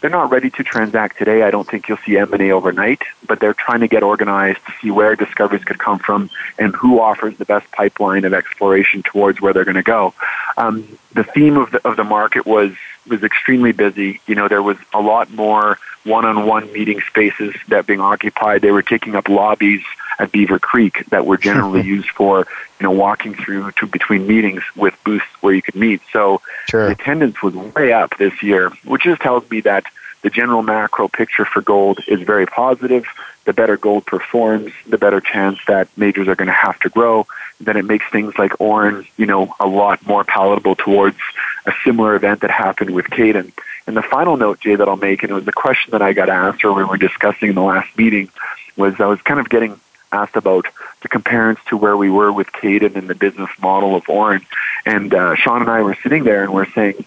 [0.00, 1.42] they're not ready to transact today.
[1.42, 4.90] I don't think you'll see M&A overnight, but they're trying to get organized to see
[4.90, 9.52] where discoveries could come from and who offers the best pipeline of exploration towards where
[9.52, 10.14] they're going to go.
[10.56, 12.72] Um, the theme of the, of the market was
[13.06, 14.20] was extremely busy.
[14.26, 18.62] You know, there was a lot more one-on-one meeting spaces that being occupied.
[18.62, 19.82] They were taking up lobbies
[20.18, 22.46] at Beaver Creek that were generally used for,
[22.78, 26.00] you know, walking through to between meetings with booths where you could meet.
[26.12, 26.86] So sure.
[26.86, 29.84] the attendance was way up this year, which just tells me that
[30.22, 33.04] the general macro picture for gold is very positive.
[33.44, 37.26] The better gold performs, the better chance that majors are going to have to grow.
[37.60, 41.18] Then it makes things like Auryn, you know, a lot more palatable towards
[41.66, 43.52] a similar event that happened with Cayden.
[43.86, 46.12] And the final note, Jay, that I'll make, and it was the question that I
[46.12, 48.30] got asked or we were discussing in the last meeting,
[48.76, 49.80] was I was kind of getting
[50.12, 50.66] asked about
[51.02, 54.44] the comparison to where we were with Cayden and the business model of Auryn.
[54.84, 57.04] And uh, Sean and I were sitting there and we're saying,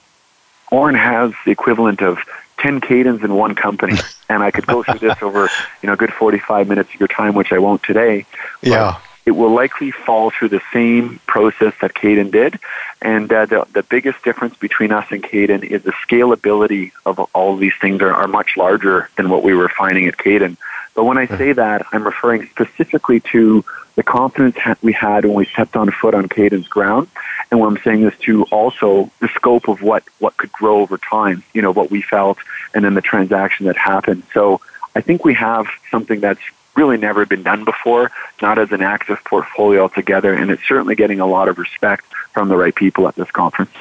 [0.71, 2.17] Auryn has the equivalent of
[2.63, 3.97] 10 Caydens in one company.
[4.29, 5.49] and I could go through this over,
[5.81, 8.25] you know, a good 45 minutes of your time, which I won't today.
[8.61, 8.99] Yeah.
[9.25, 12.59] It will likely fall through the same process that Cayden did.
[13.01, 17.53] And uh, the, the biggest difference between us and Cayden is the scalability of all
[17.53, 20.57] of these things are, are much larger than what we were finding at Cayden.
[20.95, 23.65] But when I say that, I'm referring specifically to
[23.95, 27.07] the confidence we had when we stepped on foot on Cayden's ground.
[27.51, 30.97] And what I'm saying is to also the scope of what, what could grow over
[30.97, 32.37] time, you know, what we felt
[32.73, 34.23] and then the transaction that happened.
[34.33, 34.61] So
[34.95, 36.41] I think we have something that's
[36.75, 41.19] really never been done before, not as an active portfolio altogether, and it's certainly getting
[41.19, 43.71] a lot of respect from the right people at this conference.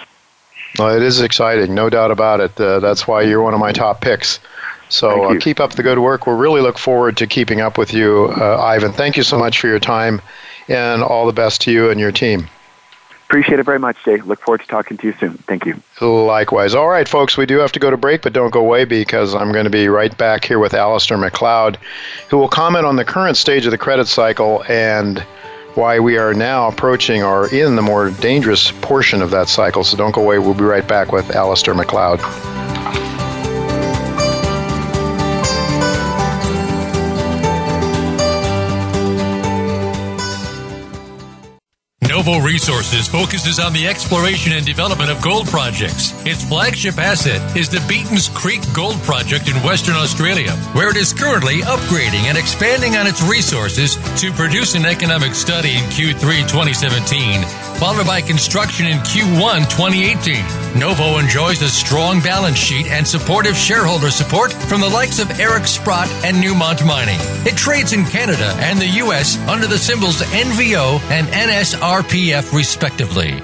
[0.78, 2.58] Well, it is exciting, no doubt about it.
[2.60, 4.40] Uh, that's why you're one of my top picks.
[4.92, 6.26] So uh, keep up the good work.
[6.26, 8.92] We'll really look forward to keeping up with you, uh, Ivan.
[8.92, 10.20] Thank you so much for your time,
[10.68, 12.46] and all the best to you and your team.
[13.24, 14.18] Appreciate it very much, Jay.
[14.18, 15.38] Look forward to talking to you soon.
[15.48, 15.80] Thank you.
[16.02, 16.74] Likewise.
[16.74, 19.34] All right, folks, we do have to go to break, but don't go away because
[19.34, 21.78] I'm going to be right back here with Alasdair Macleod,
[22.28, 25.20] who will comment on the current stage of the credit cycle and
[25.74, 29.82] why we are now approaching or in the more dangerous portion of that cycle.
[29.82, 30.38] So don't go away.
[30.38, 32.20] We'll be right back with Alasdair Macleod.
[42.24, 46.12] Novo Resources focuses on the exploration and development of gold projects.
[46.24, 51.12] Its flagship asset is the Beaton's Creek Gold Project in Western Australia, where it is
[51.12, 57.71] currently upgrading and expanding on its resources to produce an economic study in Q3 2017
[57.82, 60.78] followed by construction in Q1 2018.
[60.78, 65.66] Novo enjoys a strong balance sheet and supportive shareholder support from the likes of Eric
[65.66, 67.18] Sprott and Newmont Mining.
[67.44, 69.36] It trades in Canada and the U.S.
[69.48, 73.42] under the symbols NVO and NSRPF, respectively.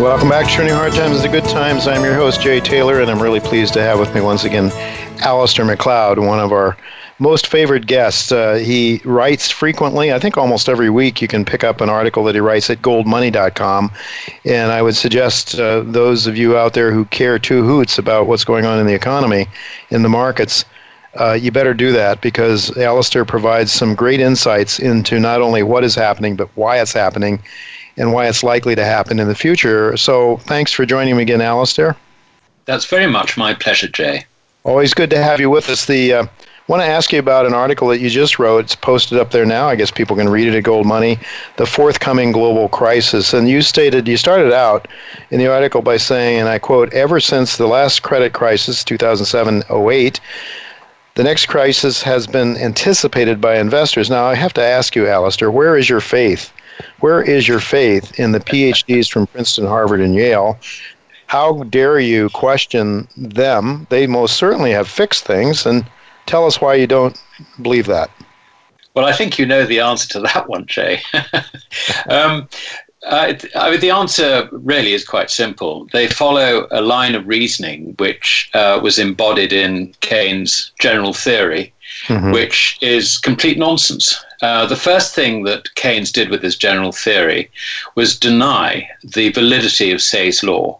[0.00, 1.88] Welcome back to Turning Hard Times into Good Times.
[1.88, 4.70] I'm your host, Jay Taylor, and I'm really pleased to have with me once again
[5.18, 6.76] Alasdair Macleod, one of our
[7.18, 8.30] most favorite guests.
[8.30, 10.12] Uh, he writes frequently.
[10.12, 12.80] I think almost every week you can pick up an article that he writes at
[12.80, 13.90] goldmoney.com.
[14.44, 18.28] And I would suggest uh, those of you out there who care two hoots about
[18.28, 19.48] what's going on in the economy,
[19.90, 20.64] in the markets,
[21.18, 25.82] uh, you better do that because Alasdair provides some great insights into not only what
[25.82, 27.42] is happening, but why it's happening
[27.98, 29.96] and why it's likely to happen in the future.
[29.96, 31.96] So thanks for joining me again, Alasdair.
[32.64, 34.24] That's very much my pleasure, Jay.
[34.64, 35.86] Always good to have you with us.
[35.86, 36.26] The uh,
[36.68, 38.64] want to ask you about an article that you just wrote.
[38.64, 39.68] It's posted up there now.
[39.68, 41.18] I guess people can read it at Gold Money,
[41.56, 43.32] The Forthcoming Global Crisis.
[43.32, 44.86] And you stated, you started out
[45.30, 49.62] in the article by saying, and I quote, ever since the last credit crisis, 2007
[49.70, 50.20] 08,
[51.14, 54.10] the next crisis has been anticipated by investors.
[54.10, 56.52] Now, I have to ask you, Alasdair, where is your faith?
[57.00, 60.58] Where is your faith in the PhDs from Princeton, Harvard, and Yale?
[61.26, 63.86] How dare you question them?
[63.90, 65.84] They most certainly have fixed things, and
[66.26, 67.20] tell us why you don't
[67.62, 68.10] believe that.
[68.94, 71.00] Well, I think you know the answer to that one, Jay.
[72.08, 72.48] um,
[73.08, 75.88] uh, I mean, the answer really is quite simple.
[75.92, 81.72] They follow a line of reasoning which uh, was embodied in Keynes' general theory,
[82.06, 82.32] mm-hmm.
[82.32, 84.22] which is complete nonsense.
[84.42, 87.50] Uh, the first thing that Keynes did with his general theory
[87.94, 90.78] was deny the validity of Say's law.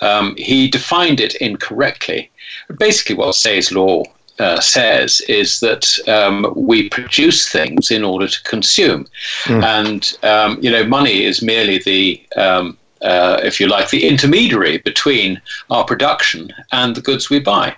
[0.00, 2.30] Um, he defined it incorrectly.
[2.78, 4.04] Basically, what Say's law
[4.38, 9.06] uh, says is that um, we produce things in order to consume,
[9.44, 9.62] mm.
[9.62, 14.78] and um, you know, money is merely the um, uh, if you like, the intermediary
[14.78, 17.74] between our production and the goods we buy.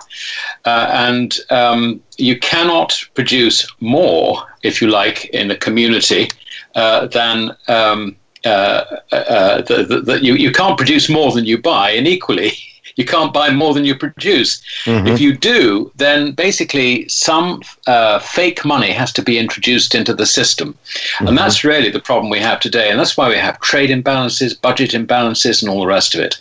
[0.64, 6.28] Uh, and um, you cannot produce more, if you like, in a community
[6.74, 7.56] uh, than.
[7.68, 12.06] Um, uh, uh, the, the, the, you, you can't produce more than you buy, and
[12.06, 12.52] equally,
[12.96, 14.62] you can't buy more than you produce.
[14.84, 15.06] Mm-hmm.
[15.06, 20.26] If you do, then basically some uh, fake money has to be introduced into the
[20.26, 20.72] system.
[20.72, 21.28] Mm-hmm.
[21.28, 22.90] And that's really the problem we have today.
[22.90, 26.38] And that's why we have trade imbalances, budget imbalances, and all the rest of it.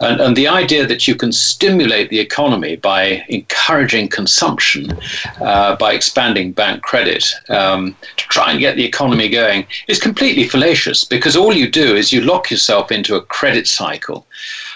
[0.00, 4.98] And, and the idea that you can stimulate the economy by encouraging consumption,
[5.40, 10.46] uh, by expanding bank credit um, to try and get the economy going is completely
[10.48, 14.26] fallacious because all you do is you lock yourself into a credit cycle.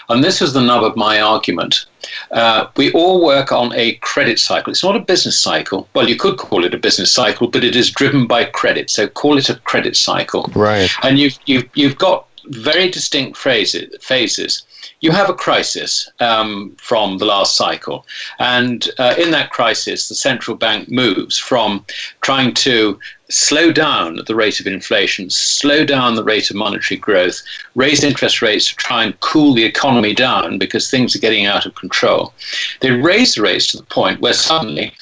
[0.09, 1.85] And this is the nub of my argument.
[2.31, 4.71] Uh, we all work on a credit cycle.
[4.71, 5.87] It's not a business cycle.
[5.93, 8.89] Well, you could call it a business cycle, but it is driven by credit.
[8.89, 10.49] So call it a credit cycle.
[10.55, 10.89] Right.
[11.03, 14.63] And you've, you've, you've got very distinct phrases, phases.
[15.01, 18.05] You have a crisis um, from the last cycle.
[18.39, 21.85] And uh, in that crisis, the central bank moves from
[22.21, 22.99] trying to
[23.29, 27.41] slow down the rate of inflation, slow down the rate of monetary growth,
[27.75, 31.65] raise interest rates to try and cool the economy down because things are getting out
[31.65, 32.33] of control.
[32.81, 34.93] They raise the rates to the point where suddenly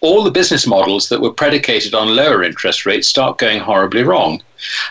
[0.00, 4.42] all the business models that were predicated on lower interest rates start going horribly wrong.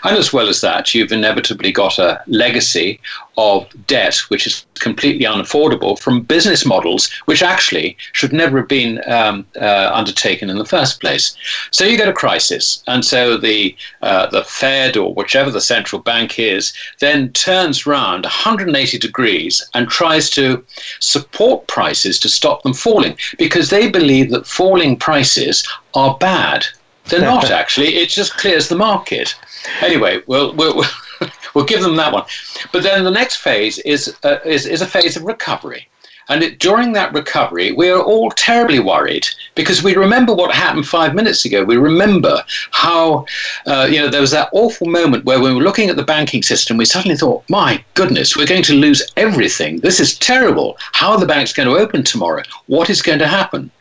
[0.03, 2.99] And as well as that, you've inevitably got a legacy
[3.37, 9.01] of debt which is completely unaffordable from business models which actually should never have been
[9.07, 11.35] um, uh, undertaken in the first place.
[11.71, 16.01] So you get a crisis, and so the uh, the Fed or whichever the central
[16.01, 20.63] bank is then turns round 180 degrees and tries to
[20.99, 26.65] support prices to stop them falling because they believe that falling prices are bad.
[27.05, 27.95] They're not actually.
[27.95, 29.35] It just clears the market.
[29.81, 30.83] Anyway, we'll, we'll,
[31.53, 32.25] we'll give them that one.
[32.71, 35.87] But then the next phase is, uh, is, is a phase of recovery.
[36.29, 40.87] And it, during that recovery, we are all terribly worried because we remember what happened
[40.87, 41.63] five minutes ago.
[41.63, 43.25] We remember how,
[43.67, 46.41] uh, you know, there was that awful moment where we were looking at the banking
[46.41, 46.77] system.
[46.77, 49.79] We suddenly thought, my goodness, we're going to lose everything.
[49.79, 50.77] This is terrible.
[50.93, 52.43] How are the banks going to open tomorrow?
[52.67, 53.71] What is going to happen?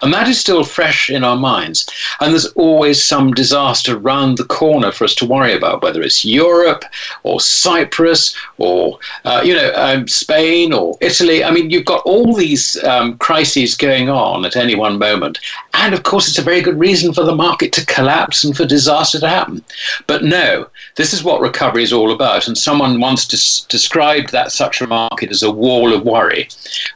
[0.00, 1.86] And that is still fresh in our minds.
[2.20, 6.24] And there's always some disaster round the corner for us to worry about, whether it's
[6.24, 6.84] Europe
[7.22, 11.44] or Cyprus or, uh, you know, um, Spain or Italy.
[11.44, 15.38] I mean, you've got all these um, crises going on at any one moment.
[15.74, 18.64] And of course, it's a very good reason for the market to collapse and for
[18.64, 19.64] disaster to happen.
[20.06, 22.46] But no, this is what recovery is all about.
[22.46, 26.48] And someone once des- described that such a market as a wall of worry.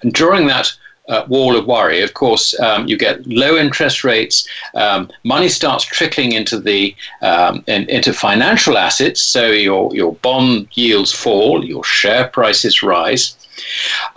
[0.02, 0.72] And during that
[1.08, 2.02] uh, wall of worry.
[2.02, 4.46] Of course, um, you get low interest rates.
[4.74, 9.20] Um, money starts trickling into the um, in, into financial assets.
[9.20, 13.36] So your your bond yields fall, your share prices rise.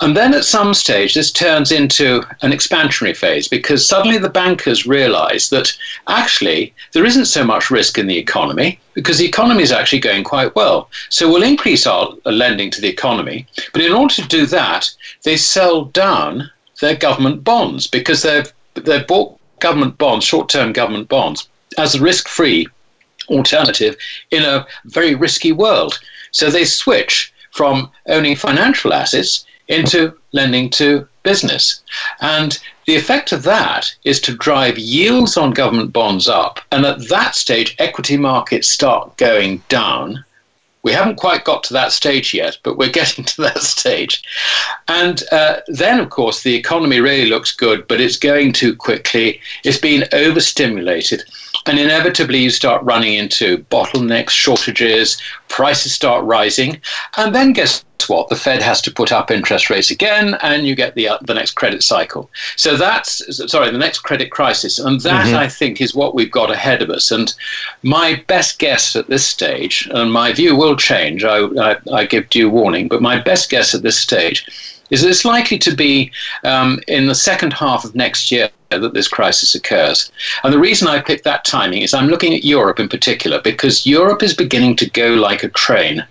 [0.01, 4.85] And then at some stage, this turns into an expansionary phase because suddenly the bankers
[4.85, 5.71] realize that
[6.07, 10.23] actually there isn't so much risk in the economy because the economy is actually going
[10.23, 10.89] quite well.
[11.09, 13.47] So we'll increase our lending to the economy.
[13.71, 14.91] But in order to do that,
[15.23, 16.51] they sell down
[16.81, 22.67] their government bonds because they've they've bought government bonds, short-term government bonds, as a risk-free
[23.27, 23.95] alternative
[24.31, 25.99] in a very risky world.
[26.31, 31.81] So they switch from owning financial assets into lending to business.
[32.21, 36.59] And the effect of that is to drive yields on government bonds up.
[36.71, 40.23] And at that stage, equity markets start going down
[40.83, 44.23] We haven't quite got to that stage yet, but we're getting to that stage.
[44.87, 49.41] And uh, then, of course, the economy really looks good, but it's going too quickly.
[49.63, 51.23] It's been overstimulated.
[51.65, 56.81] And inevitably, you start running into bottlenecks, shortages, prices start rising.
[57.17, 58.29] And then, guess what?
[58.29, 61.33] The Fed has to put up interest rates again, and you get the, uh, the
[61.33, 62.29] next credit cycle.
[62.55, 63.21] So that's,
[63.51, 64.79] sorry, the next credit crisis.
[64.79, 65.35] And that, mm-hmm.
[65.35, 67.11] I think, is what we've got ahead of us.
[67.11, 67.33] And
[67.83, 72.29] my best guess at this stage, and my view will change, I, I, I give
[72.29, 74.47] due warning, but my best guess at this stage
[74.89, 76.11] is that it's likely to be
[76.43, 80.11] um, in the second half of next year that this crisis occurs.
[80.43, 83.85] And the reason I picked that timing is I'm looking at Europe in particular because
[83.85, 86.05] Europe is beginning to go like a train.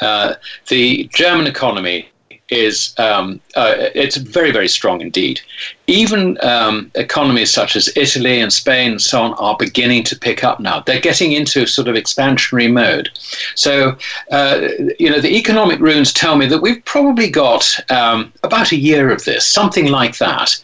[0.00, 0.34] Uh,
[0.68, 2.08] the German economy
[2.50, 5.38] is um, uh, it's very very strong indeed.
[5.86, 10.44] Even um, economies such as Italy and Spain and so on are beginning to pick
[10.44, 10.80] up now.
[10.80, 13.10] They're getting into sort of expansionary mode.
[13.54, 13.96] So
[14.30, 18.76] uh, you know the economic runes tell me that we've probably got um, about a
[18.76, 20.58] year of this, something like that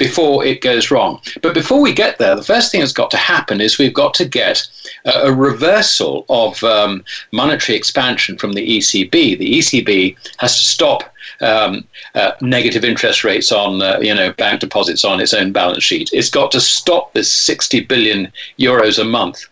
[0.00, 1.20] before it goes wrong.
[1.42, 4.14] But before we get there, the first thing that's got to happen is we've got
[4.14, 4.66] to get
[5.04, 9.10] a, a reversal of um, monetary expansion from the ECB.
[9.10, 11.02] The ECB has to stop
[11.42, 11.84] um,
[12.14, 16.08] uh, negative interest rates on uh, you know bank deposits on its own balance sheet.
[16.14, 19.44] It's got to stop this 60 billion euros a month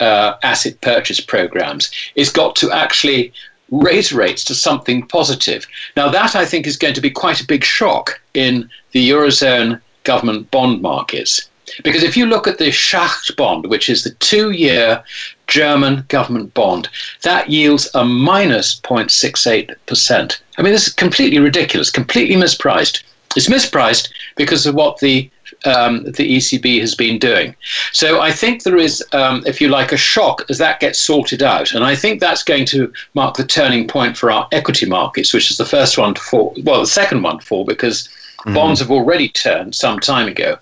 [0.00, 1.90] uh, asset purchase programs.
[2.14, 3.32] It's got to actually
[3.70, 5.66] raise rates to something positive.
[5.96, 9.80] Now that I think is going to be quite a big shock in the eurozone
[10.04, 11.48] government bond markets.
[11.82, 15.02] Because if you look at the Schatz bond, which is the two year
[15.46, 16.88] German government bond,
[17.22, 20.38] that yields a minus 0.68%.
[20.58, 23.02] I mean, this is completely ridiculous, completely mispriced.
[23.36, 25.30] It's mispriced because of what the
[25.64, 27.54] um, the ECB has been doing.
[27.92, 31.42] So I think there is, um, if you like, a shock as that gets sorted
[31.42, 31.72] out.
[31.72, 35.50] And I think that's going to mark the turning point for our equity markets, which
[35.50, 38.08] is the first one to fall, well, the second one to fall because
[38.44, 38.54] Mm-hmm.
[38.54, 40.58] Bonds have already turned some time ago.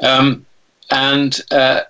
[0.00, 0.44] Um,
[0.90, 1.82] and uh,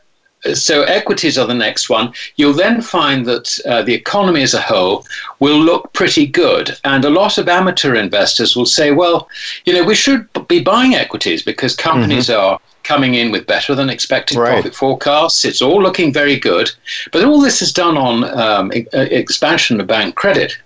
[0.52, 2.12] so equities are the next one.
[2.36, 5.06] You'll then find that uh, the economy as a whole
[5.40, 6.76] will look pretty good.
[6.84, 9.28] And a lot of amateur investors will say, well,
[9.64, 12.40] you know, we should be buying equities because companies mm-hmm.
[12.40, 14.52] are coming in with better than expected right.
[14.52, 15.44] profit forecasts.
[15.44, 16.70] It's all looking very good.
[17.10, 20.56] But all this is done on um, expansion of bank credit.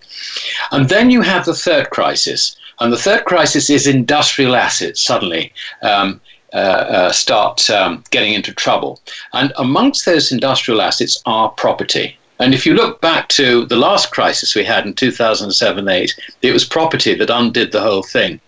[0.72, 5.52] And then you have the third crisis, and the third crisis is industrial assets suddenly
[5.82, 6.20] um,
[6.52, 9.00] uh, uh, start um, getting into trouble.
[9.32, 12.17] And amongst those industrial assets are property.
[12.38, 16.52] And if you look back to the last crisis we had in 2007 8, it
[16.52, 18.40] was property that undid the whole thing.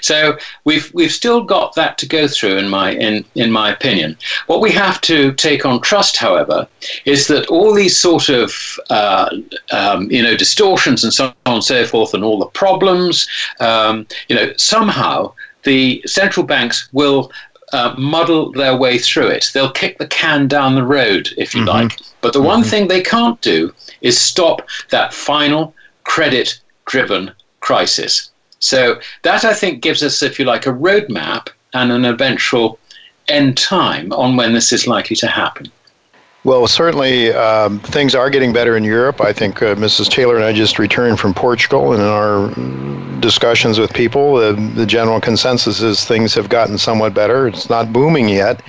[0.00, 4.16] So we've we've still got that to go through in my in, in my opinion.
[4.46, 6.66] What we have to take on trust, however,
[7.04, 9.28] is that all these sort of uh,
[9.70, 13.28] um, you know distortions and so on and so forth, and all the problems,
[13.60, 15.34] um, you know, somehow
[15.64, 17.30] the central banks will
[17.72, 19.50] uh, muddle their way through it.
[19.52, 21.68] They'll kick the can down the road, if you mm-hmm.
[21.68, 21.98] like.
[22.20, 22.48] But the mm-hmm.
[22.48, 28.30] one thing they can't do is stop that final credit driven crisis.
[28.60, 32.78] So that, I think, gives us, if you like, a roadmap and an eventual
[33.28, 35.70] end time on when this is likely to happen.
[36.44, 39.20] Well, certainly um, things are getting better in Europe.
[39.20, 40.08] I think uh, Mrs.
[40.08, 45.20] Taylor and I just returned from Portugal, and in our discussions with people, the general
[45.20, 47.48] consensus is things have gotten somewhat better.
[47.48, 48.62] It's not booming yet.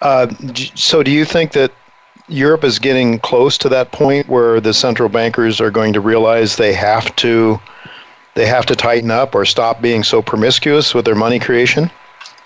[0.00, 0.28] Uh,
[0.74, 1.72] so, do you think that
[2.28, 6.56] Europe is getting close to that point where the central bankers are going to realize
[6.56, 7.60] they have to
[8.34, 11.90] they have to tighten up or stop being so promiscuous with their money creation?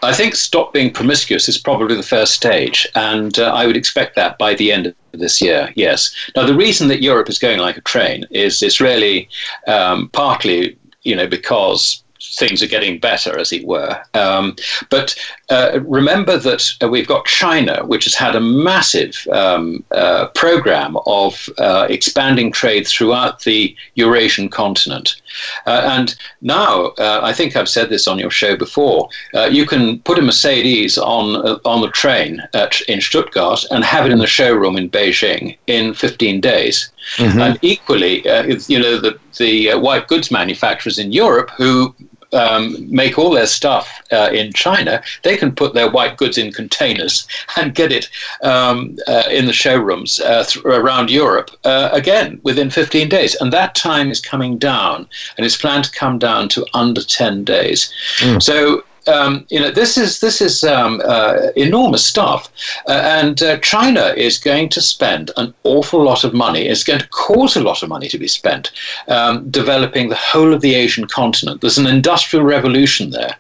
[0.03, 4.15] I think stop being promiscuous is probably the first stage, and uh, I would expect
[4.17, 5.73] that by the end of this year.
[5.75, 6.15] Yes.
[6.35, 9.29] Now, the reason that Europe is going like a train is it's really
[9.67, 14.01] um, partly, you know, because things are getting better, as it were.
[14.15, 14.57] Um,
[14.91, 15.17] but
[15.49, 20.97] uh, remember that uh, we've got China, which has had a massive um, uh, program
[21.07, 25.21] of uh, expanding trade throughout the Eurasian continent.
[25.67, 29.09] Uh, and now, uh, I think I've said this on your show before,
[29.51, 34.13] you can put a Mercedes on, on the train at, in Stuttgart and have it
[34.13, 36.91] in the showroom in Beijing in 15 days.
[37.17, 37.41] Mm-hmm.
[37.41, 38.23] And equally,
[38.69, 41.95] you know, the, the white goods manufacturers in Europe who
[42.33, 46.53] um, make all their stuff uh, in China, they can put their white goods in
[46.53, 48.09] containers and get it
[48.43, 53.35] um, uh, in the showrooms uh, th- around Europe uh, again within 15 days.
[53.37, 57.45] And that time is coming down, and it's planned to come down to under 10
[57.45, 57.93] days.
[58.19, 58.43] Mm.
[58.43, 62.51] So um, you know, this is this is um, uh, enormous stuff,
[62.89, 66.67] uh, and uh, China is going to spend an awful lot of money.
[66.67, 68.73] It's going to cause a lot of money to be spent
[69.09, 71.61] um, developing the whole of the Asian continent.
[71.61, 73.37] There's an industrial revolution there,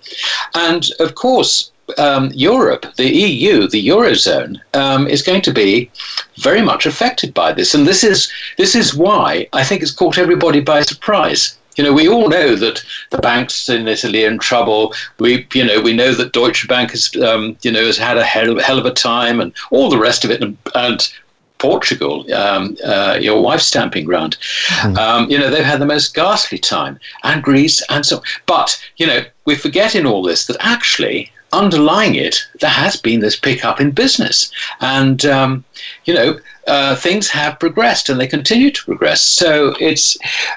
[0.54, 5.90] and of course, um, Europe, the EU, the eurozone, um, is going to be
[6.36, 10.18] very much affected by this, and this is this is why I think it's caught
[10.18, 11.56] everybody by surprise.
[11.76, 14.94] You know, we all know that the banks in Italy are in trouble.
[15.18, 18.24] We, you know, we know that Deutsche Bank has, um, you know, has had a
[18.24, 21.12] hell, hell, of a time, and all the rest of it, and, and
[21.58, 24.36] Portugal, um, uh, your wife's stamping ground.
[24.80, 24.98] Mm.
[24.98, 28.22] Um, you know, they've had the most ghastly time, and Greece, and so.
[28.46, 33.20] But you know, we forget in all this that actually underlying it, there has been
[33.20, 34.50] this pickup in business.
[34.80, 35.64] And, um,
[36.04, 39.22] you know, uh, things have progressed and they continue to progress.
[39.22, 40.16] So it's,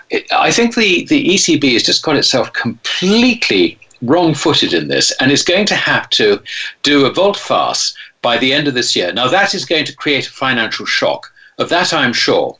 [0.09, 5.11] it, I think the, the ECB has just got itself completely wrong footed in this
[5.19, 6.41] and is going to have to
[6.83, 9.11] do a volte-face by the end of this year.
[9.13, 11.31] Now, that is going to create a financial shock.
[11.57, 12.57] Of that, I'm sure.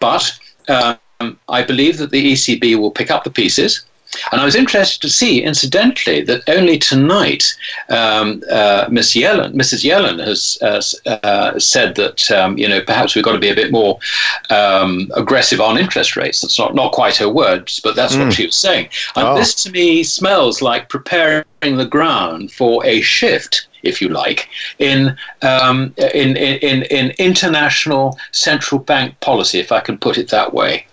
[0.00, 0.30] But
[0.68, 3.86] um, I believe that the ECB will pick up the pieces
[4.32, 7.54] and I was interested to see, incidentally, that only tonight
[7.88, 9.84] um, uh, Miss Yellen, Mrs.
[9.84, 10.82] Yellen has uh,
[11.26, 13.98] uh, said that um, you know perhaps we've got to be a bit more
[14.50, 16.40] um, aggressive on interest rates.
[16.40, 18.18] That's not, not quite her words, but that's mm.
[18.18, 18.30] what hmm.
[18.30, 18.88] she was saying.
[19.16, 19.36] And oh.
[19.36, 24.48] this to me smells like preparing the ground for a shift if you like,
[24.78, 30.52] in, um, in, in, in international central bank policy, if I can put it that
[30.52, 30.86] way.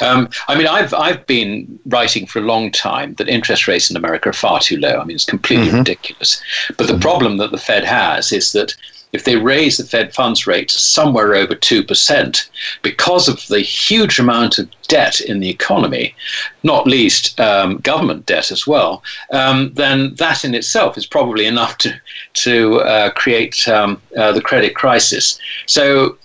[0.00, 3.96] Um, I mean, I've I've been writing for a long time that interest rates in
[3.96, 4.98] America are far too low.
[4.98, 5.78] I mean, it's completely mm-hmm.
[5.78, 6.42] ridiculous.
[6.76, 7.02] But the mm-hmm.
[7.02, 8.74] problem that the Fed has is that
[9.12, 12.50] if they raise the Fed funds rate to somewhere over 2%
[12.82, 16.14] because of the huge amount of debt in the economy,
[16.62, 19.02] not least um, government debt as well,
[19.32, 21.94] um, then that in itself is probably enough to,
[22.34, 25.38] to uh, create um, uh, the credit crisis.
[25.66, 26.18] So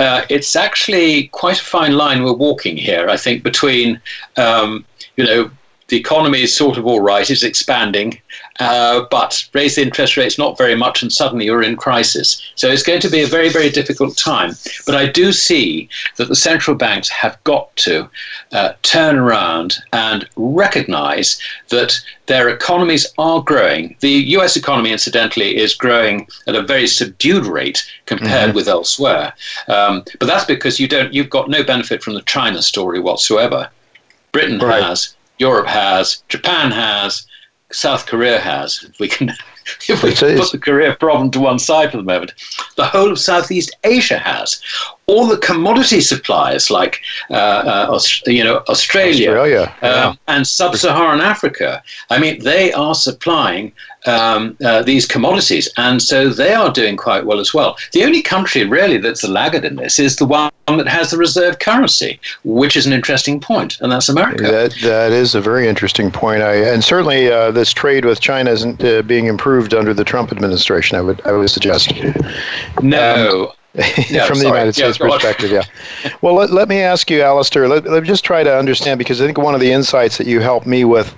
[0.00, 4.00] uh, it's actually quite a fine line we're walking here, I think, between,
[4.38, 4.86] um,
[5.16, 5.50] you know,
[5.90, 8.20] the economy is sort of all right, it's expanding,
[8.60, 12.40] uh, but raise the interest rates not very much, and suddenly you're in crisis.
[12.54, 14.54] So it's going to be a very, very difficult time.
[14.86, 18.08] But I do see that the central banks have got to
[18.52, 23.96] uh, turn around and recognize that their economies are growing.
[24.00, 28.56] The US economy, incidentally, is growing at a very subdued rate compared mm-hmm.
[28.56, 29.32] with elsewhere.
[29.66, 33.68] Um, but that's because you don't, you've got no benefit from the China story whatsoever.
[34.32, 34.82] Britain right.
[34.82, 37.26] has, Europe has, Japan has,
[37.72, 38.84] South Korea has.
[38.88, 39.30] If we can,
[39.88, 42.32] if we put the Korea problem to one side for the moment,
[42.76, 44.60] the whole of Southeast Asia has.
[45.06, 50.14] All the commodity suppliers, like uh, uh, you know Australia, Australia uh, yeah.
[50.28, 51.82] and Sub-Saharan Africa.
[52.10, 53.72] I mean, they are supplying
[54.06, 57.76] um, uh, these commodities, and so they are doing quite well as well.
[57.92, 61.16] The only country really that's a laggard in this is the one that has the
[61.16, 64.44] reserve currency, which is an interesting point, and that's America.
[64.44, 66.42] That that is a very interesting point.
[66.42, 70.32] I, and certainly uh, this trade with China isn't uh, being improved under the Trump
[70.32, 70.96] administration.
[70.96, 71.92] I would I would suggest.
[72.82, 73.48] No.
[73.48, 73.52] Um,
[74.08, 75.62] yeah, from the United States yeah, perspective, yeah.
[76.22, 79.20] Well, let, let me ask you, Alasdair, let, let me just try to understand because
[79.20, 81.16] I think one of the insights that you helped me with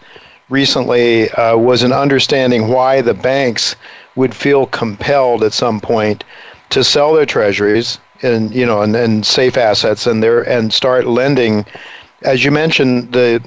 [0.48, 3.76] recently uh, was an understanding why the banks
[4.16, 6.24] would feel compelled at some point
[6.70, 11.06] to sell their treasuries and you know and, and safe assets and their and start
[11.06, 11.64] lending.
[12.22, 13.40] As you mentioned the,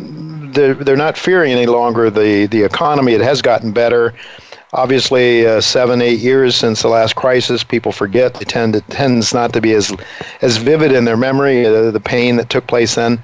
[0.53, 3.13] the they're not fearing any longer the the economy.
[3.13, 4.13] It has gotten better.
[4.73, 9.33] Obviously uh, seven eight years since the last crisis people forget they tend to tends
[9.33, 9.93] not to be as
[10.41, 13.23] as vivid in their memory uh, the pain that took place then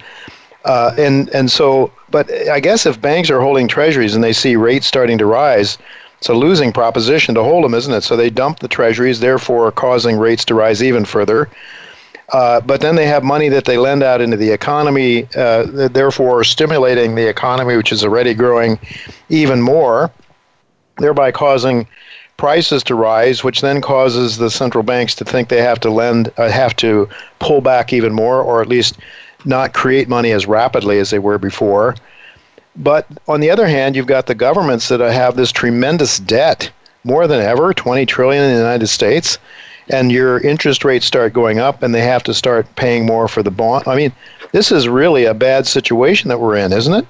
[0.64, 4.56] uh, and and so, but I guess if banks are holding treasuries and they see
[4.56, 5.78] rates starting to rise,
[6.18, 8.02] it's a losing proposition to hold them, isn't it?
[8.02, 11.48] So they dump the treasuries, therefore causing rates to rise even further.
[12.32, 16.44] Uh, but then they have money that they lend out into the economy, uh, therefore
[16.44, 18.78] stimulating the economy, which is already growing
[19.28, 20.10] even more,
[20.96, 21.86] thereby causing
[22.38, 26.32] prices to rise, which then causes the central banks to think they have to lend,
[26.38, 27.08] uh, have to
[27.38, 28.96] pull back even more, or at least
[29.44, 31.94] not create money as rapidly as they were before.
[32.76, 36.70] But on the other hand, you've got the governments that have this tremendous debt,
[37.04, 39.38] more than ever, 20 trillion in the United States,
[39.90, 43.42] and your interest rates start going up and they have to start paying more for
[43.42, 43.86] the bond.
[43.86, 44.12] I mean,
[44.52, 47.06] this is really a bad situation that we're in, isn't it?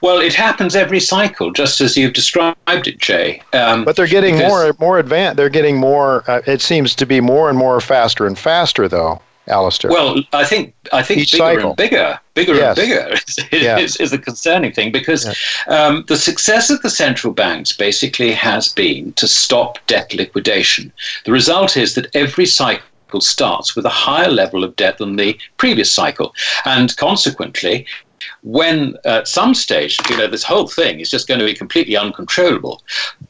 [0.00, 3.42] Well, it happens every cycle, just as you've described it, Jay.
[3.52, 5.36] Um, but they're getting more more advanced.
[5.36, 6.24] They're getting more.
[6.26, 9.20] Uh, it seems to be more and more faster and faster, though.
[9.48, 9.90] Alasdair?
[9.90, 11.68] Well, I think I think Each bigger cycle.
[11.70, 12.76] and bigger, bigger Yes.
[12.78, 13.78] and bigger is, Yeah.
[13.78, 15.26] is, is a concerning thing because
[15.68, 20.92] um, the success of the central banks basically has been to stop debt liquidation.
[21.24, 25.38] The result is that every cycle starts with a higher level of debt than the
[25.56, 26.34] previous cycle,
[26.64, 27.86] and consequently.
[28.42, 31.96] When at some stage, you know, this whole thing is just going to be completely
[31.96, 32.82] uncontrollable.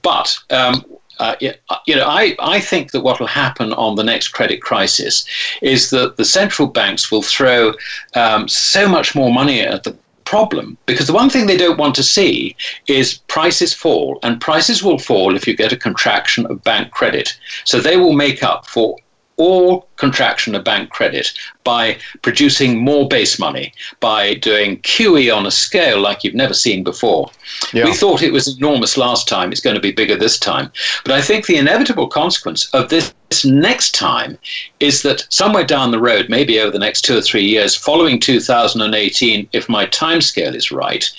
[0.03, 0.85] But um,
[1.19, 1.35] uh,
[1.71, 5.25] uh, you know, I, I think that what will happen on the next credit crisis
[5.63, 7.73] is that the central banks will throw
[8.15, 10.77] um, so much more money at the problem.
[10.87, 12.55] Because the one thing they don't want to see
[12.89, 17.39] is prices fall and prices will fall if you get a contraction of bank credit.
[17.65, 18.99] So they will make up for
[19.37, 21.33] all contraction of bank credit
[21.65, 26.83] by producing more base money, by doing QE on a scale like you've never seen
[26.83, 27.31] before.
[27.73, 27.85] Yeah.
[27.85, 30.71] We thought it was enormous last time, it's going to be bigger this time.
[31.05, 33.13] But I think the inevitable consequence of this
[33.45, 34.39] next time
[34.81, 38.21] is that somewhere down the road, maybe over the next two or three years, following
[38.21, 41.11] 2018, if my timescale is right,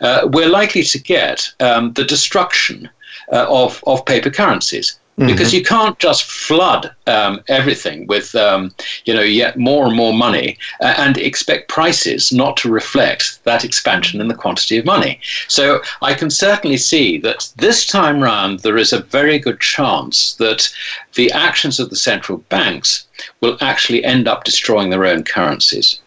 [0.00, 2.88] uh, we're likely to get um, the destruction
[3.32, 8.74] uh, of, of paper currencies because you can't just flood um, everything with um,
[9.06, 13.64] you know yet more and more money uh, and expect prices not to reflect that
[13.64, 15.18] expansion in the quantity of money.
[15.48, 20.34] So I can certainly see that this time round there is a very good chance
[20.34, 20.68] that
[21.14, 23.06] the actions of the central banks
[23.40, 26.00] will actually end up destroying their own currencies.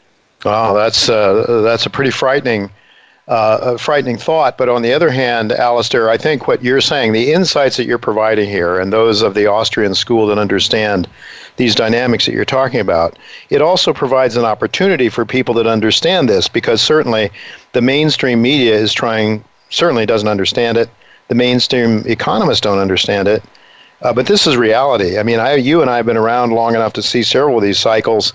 [0.45, 2.69] Wow, that's uh, that's a pretty frightening,
[3.29, 4.57] uh, a frightening thought.
[4.57, 7.97] But on the other hand, Alasdair, I think what you're saying, the insights that you're
[7.99, 11.07] providing here, and those of the Austrian school that understand
[11.55, 13.17] these dynamics that you're talking about,
[13.49, 17.29] it also provides an opportunity for people that understand this, because certainly
[17.73, 20.89] the mainstream media is trying, certainly doesn't understand it.
[21.27, 23.43] The mainstream economists don't understand it.
[24.01, 25.19] Uh, but this is reality.
[25.19, 27.63] I mean, I, you and I have been around long enough to see several of
[27.63, 28.33] these cycles,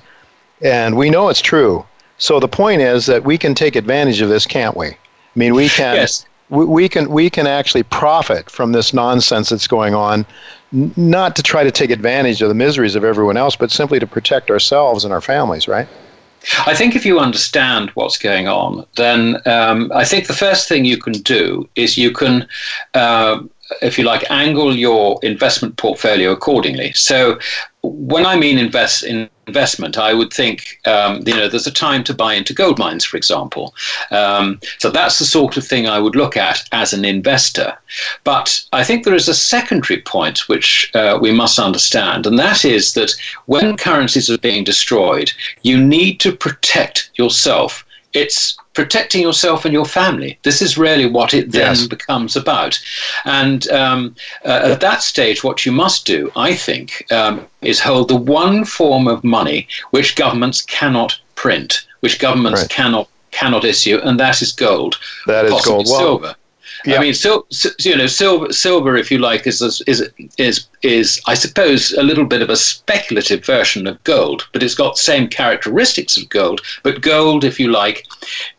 [0.60, 1.84] and we know it's true.
[2.18, 4.88] So the point is that we can take advantage of this, can't we?
[4.88, 4.96] I
[5.34, 5.96] mean, we can.
[5.96, 6.26] Yes.
[6.50, 10.26] We, we can we can actually profit from this nonsense that's going on,
[10.72, 13.98] n- not to try to take advantage of the miseries of everyone else, but simply
[13.98, 15.88] to protect ourselves and our families, right?
[16.66, 20.84] I think if you understand what's going on, then um, I think the first thing
[20.84, 22.46] you can do is you can,
[22.92, 23.40] uh,
[23.82, 26.92] if you like, angle your investment portfolio accordingly.
[26.92, 27.38] So
[27.82, 32.02] when I mean invest in investment, I would think, um, you know, there's a time
[32.04, 33.74] to buy into gold mines, for example.
[34.10, 37.76] Um, so that's the sort of thing I would look at as an investor.
[38.24, 42.64] But I think there is a secondary point which uh, we must understand, and that
[42.64, 43.12] is that
[43.46, 47.83] when currencies are being destroyed, you need to protect yourself.
[48.14, 50.38] It's protecting yourself and your family.
[50.44, 51.86] This is really what it then Yes.
[51.86, 52.78] becomes about.
[53.24, 58.08] And um, uh, at that stage, what you must do, I think, um, is hold
[58.08, 62.70] the one form of money which governments cannot print, which governments Right.
[62.70, 64.96] cannot cannot issue, and that is gold.
[65.26, 65.88] That is possibly gold.
[65.88, 66.34] Well, silver.
[66.84, 66.96] Yeah.
[66.96, 70.08] I mean, sil- s- you know, silver, silver, if you like, is is
[70.38, 74.74] is is I suppose a little bit of a speculative version of gold, but it's
[74.74, 76.60] got the same characteristics of gold.
[76.82, 78.06] But gold, if you like,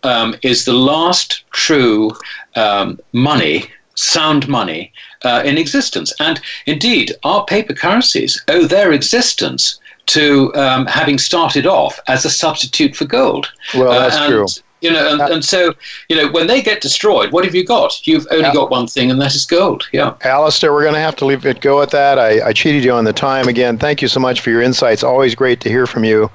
[0.03, 2.11] um, is the last true
[2.55, 4.91] um, money, sound money
[5.23, 6.13] uh, in existence.
[6.19, 12.29] And indeed, our paper currencies owe their existence to um, having started off as a
[12.29, 13.51] substitute for gold.
[13.73, 14.45] Well, that's and, true.
[14.85, 15.73] You know, and, and so
[16.09, 18.05] you know, when they get destroyed, what have you got?
[18.05, 19.89] You've only got one thing, and that is gold.
[19.91, 20.13] Yeah.
[20.21, 22.19] Alasdair, we're going to have to leave it go at that.
[22.19, 23.79] I, I cheated you on the time again.
[23.79, 25.01] Thank you so much for your insights.
[25.03, 26.29] Always great to hear from you.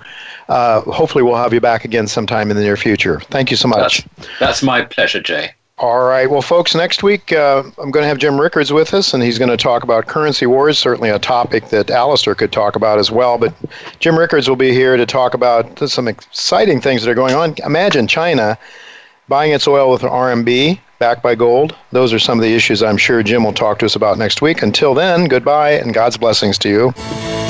[0.49, 3.21] Uh, hopefully, we'll have you back again sometime in the near future.
[3.21, 4.05] Thank you so much.
[4.17, 5.53] That's, that's my pleasure, Jay.
[5.81, 6.29] All right.
[6.29, 9.39] Well, folks, next week uh, I'm going to have Jim Rickards with us, and he's
[9.39, 13.11] going to talk about currency wars, certainly a topic that Alasdair could talk about as
[13.11, 13.39] well.
[13.39, 13.55] But
[13.99, 17.55] Jim Rickards will be here to talk about some exciting things that are going on.
[17.65, 18.59] Imagine China
[19.27, 21.75] buying its oil with RMB backed by gold.
[21.93, 24.43] Those are some of the issues I'm sure Jim will talk to us about next
[24.43, 24.63] week.
[24.63, 27.50] Until then, goodbye and God's blessings to you.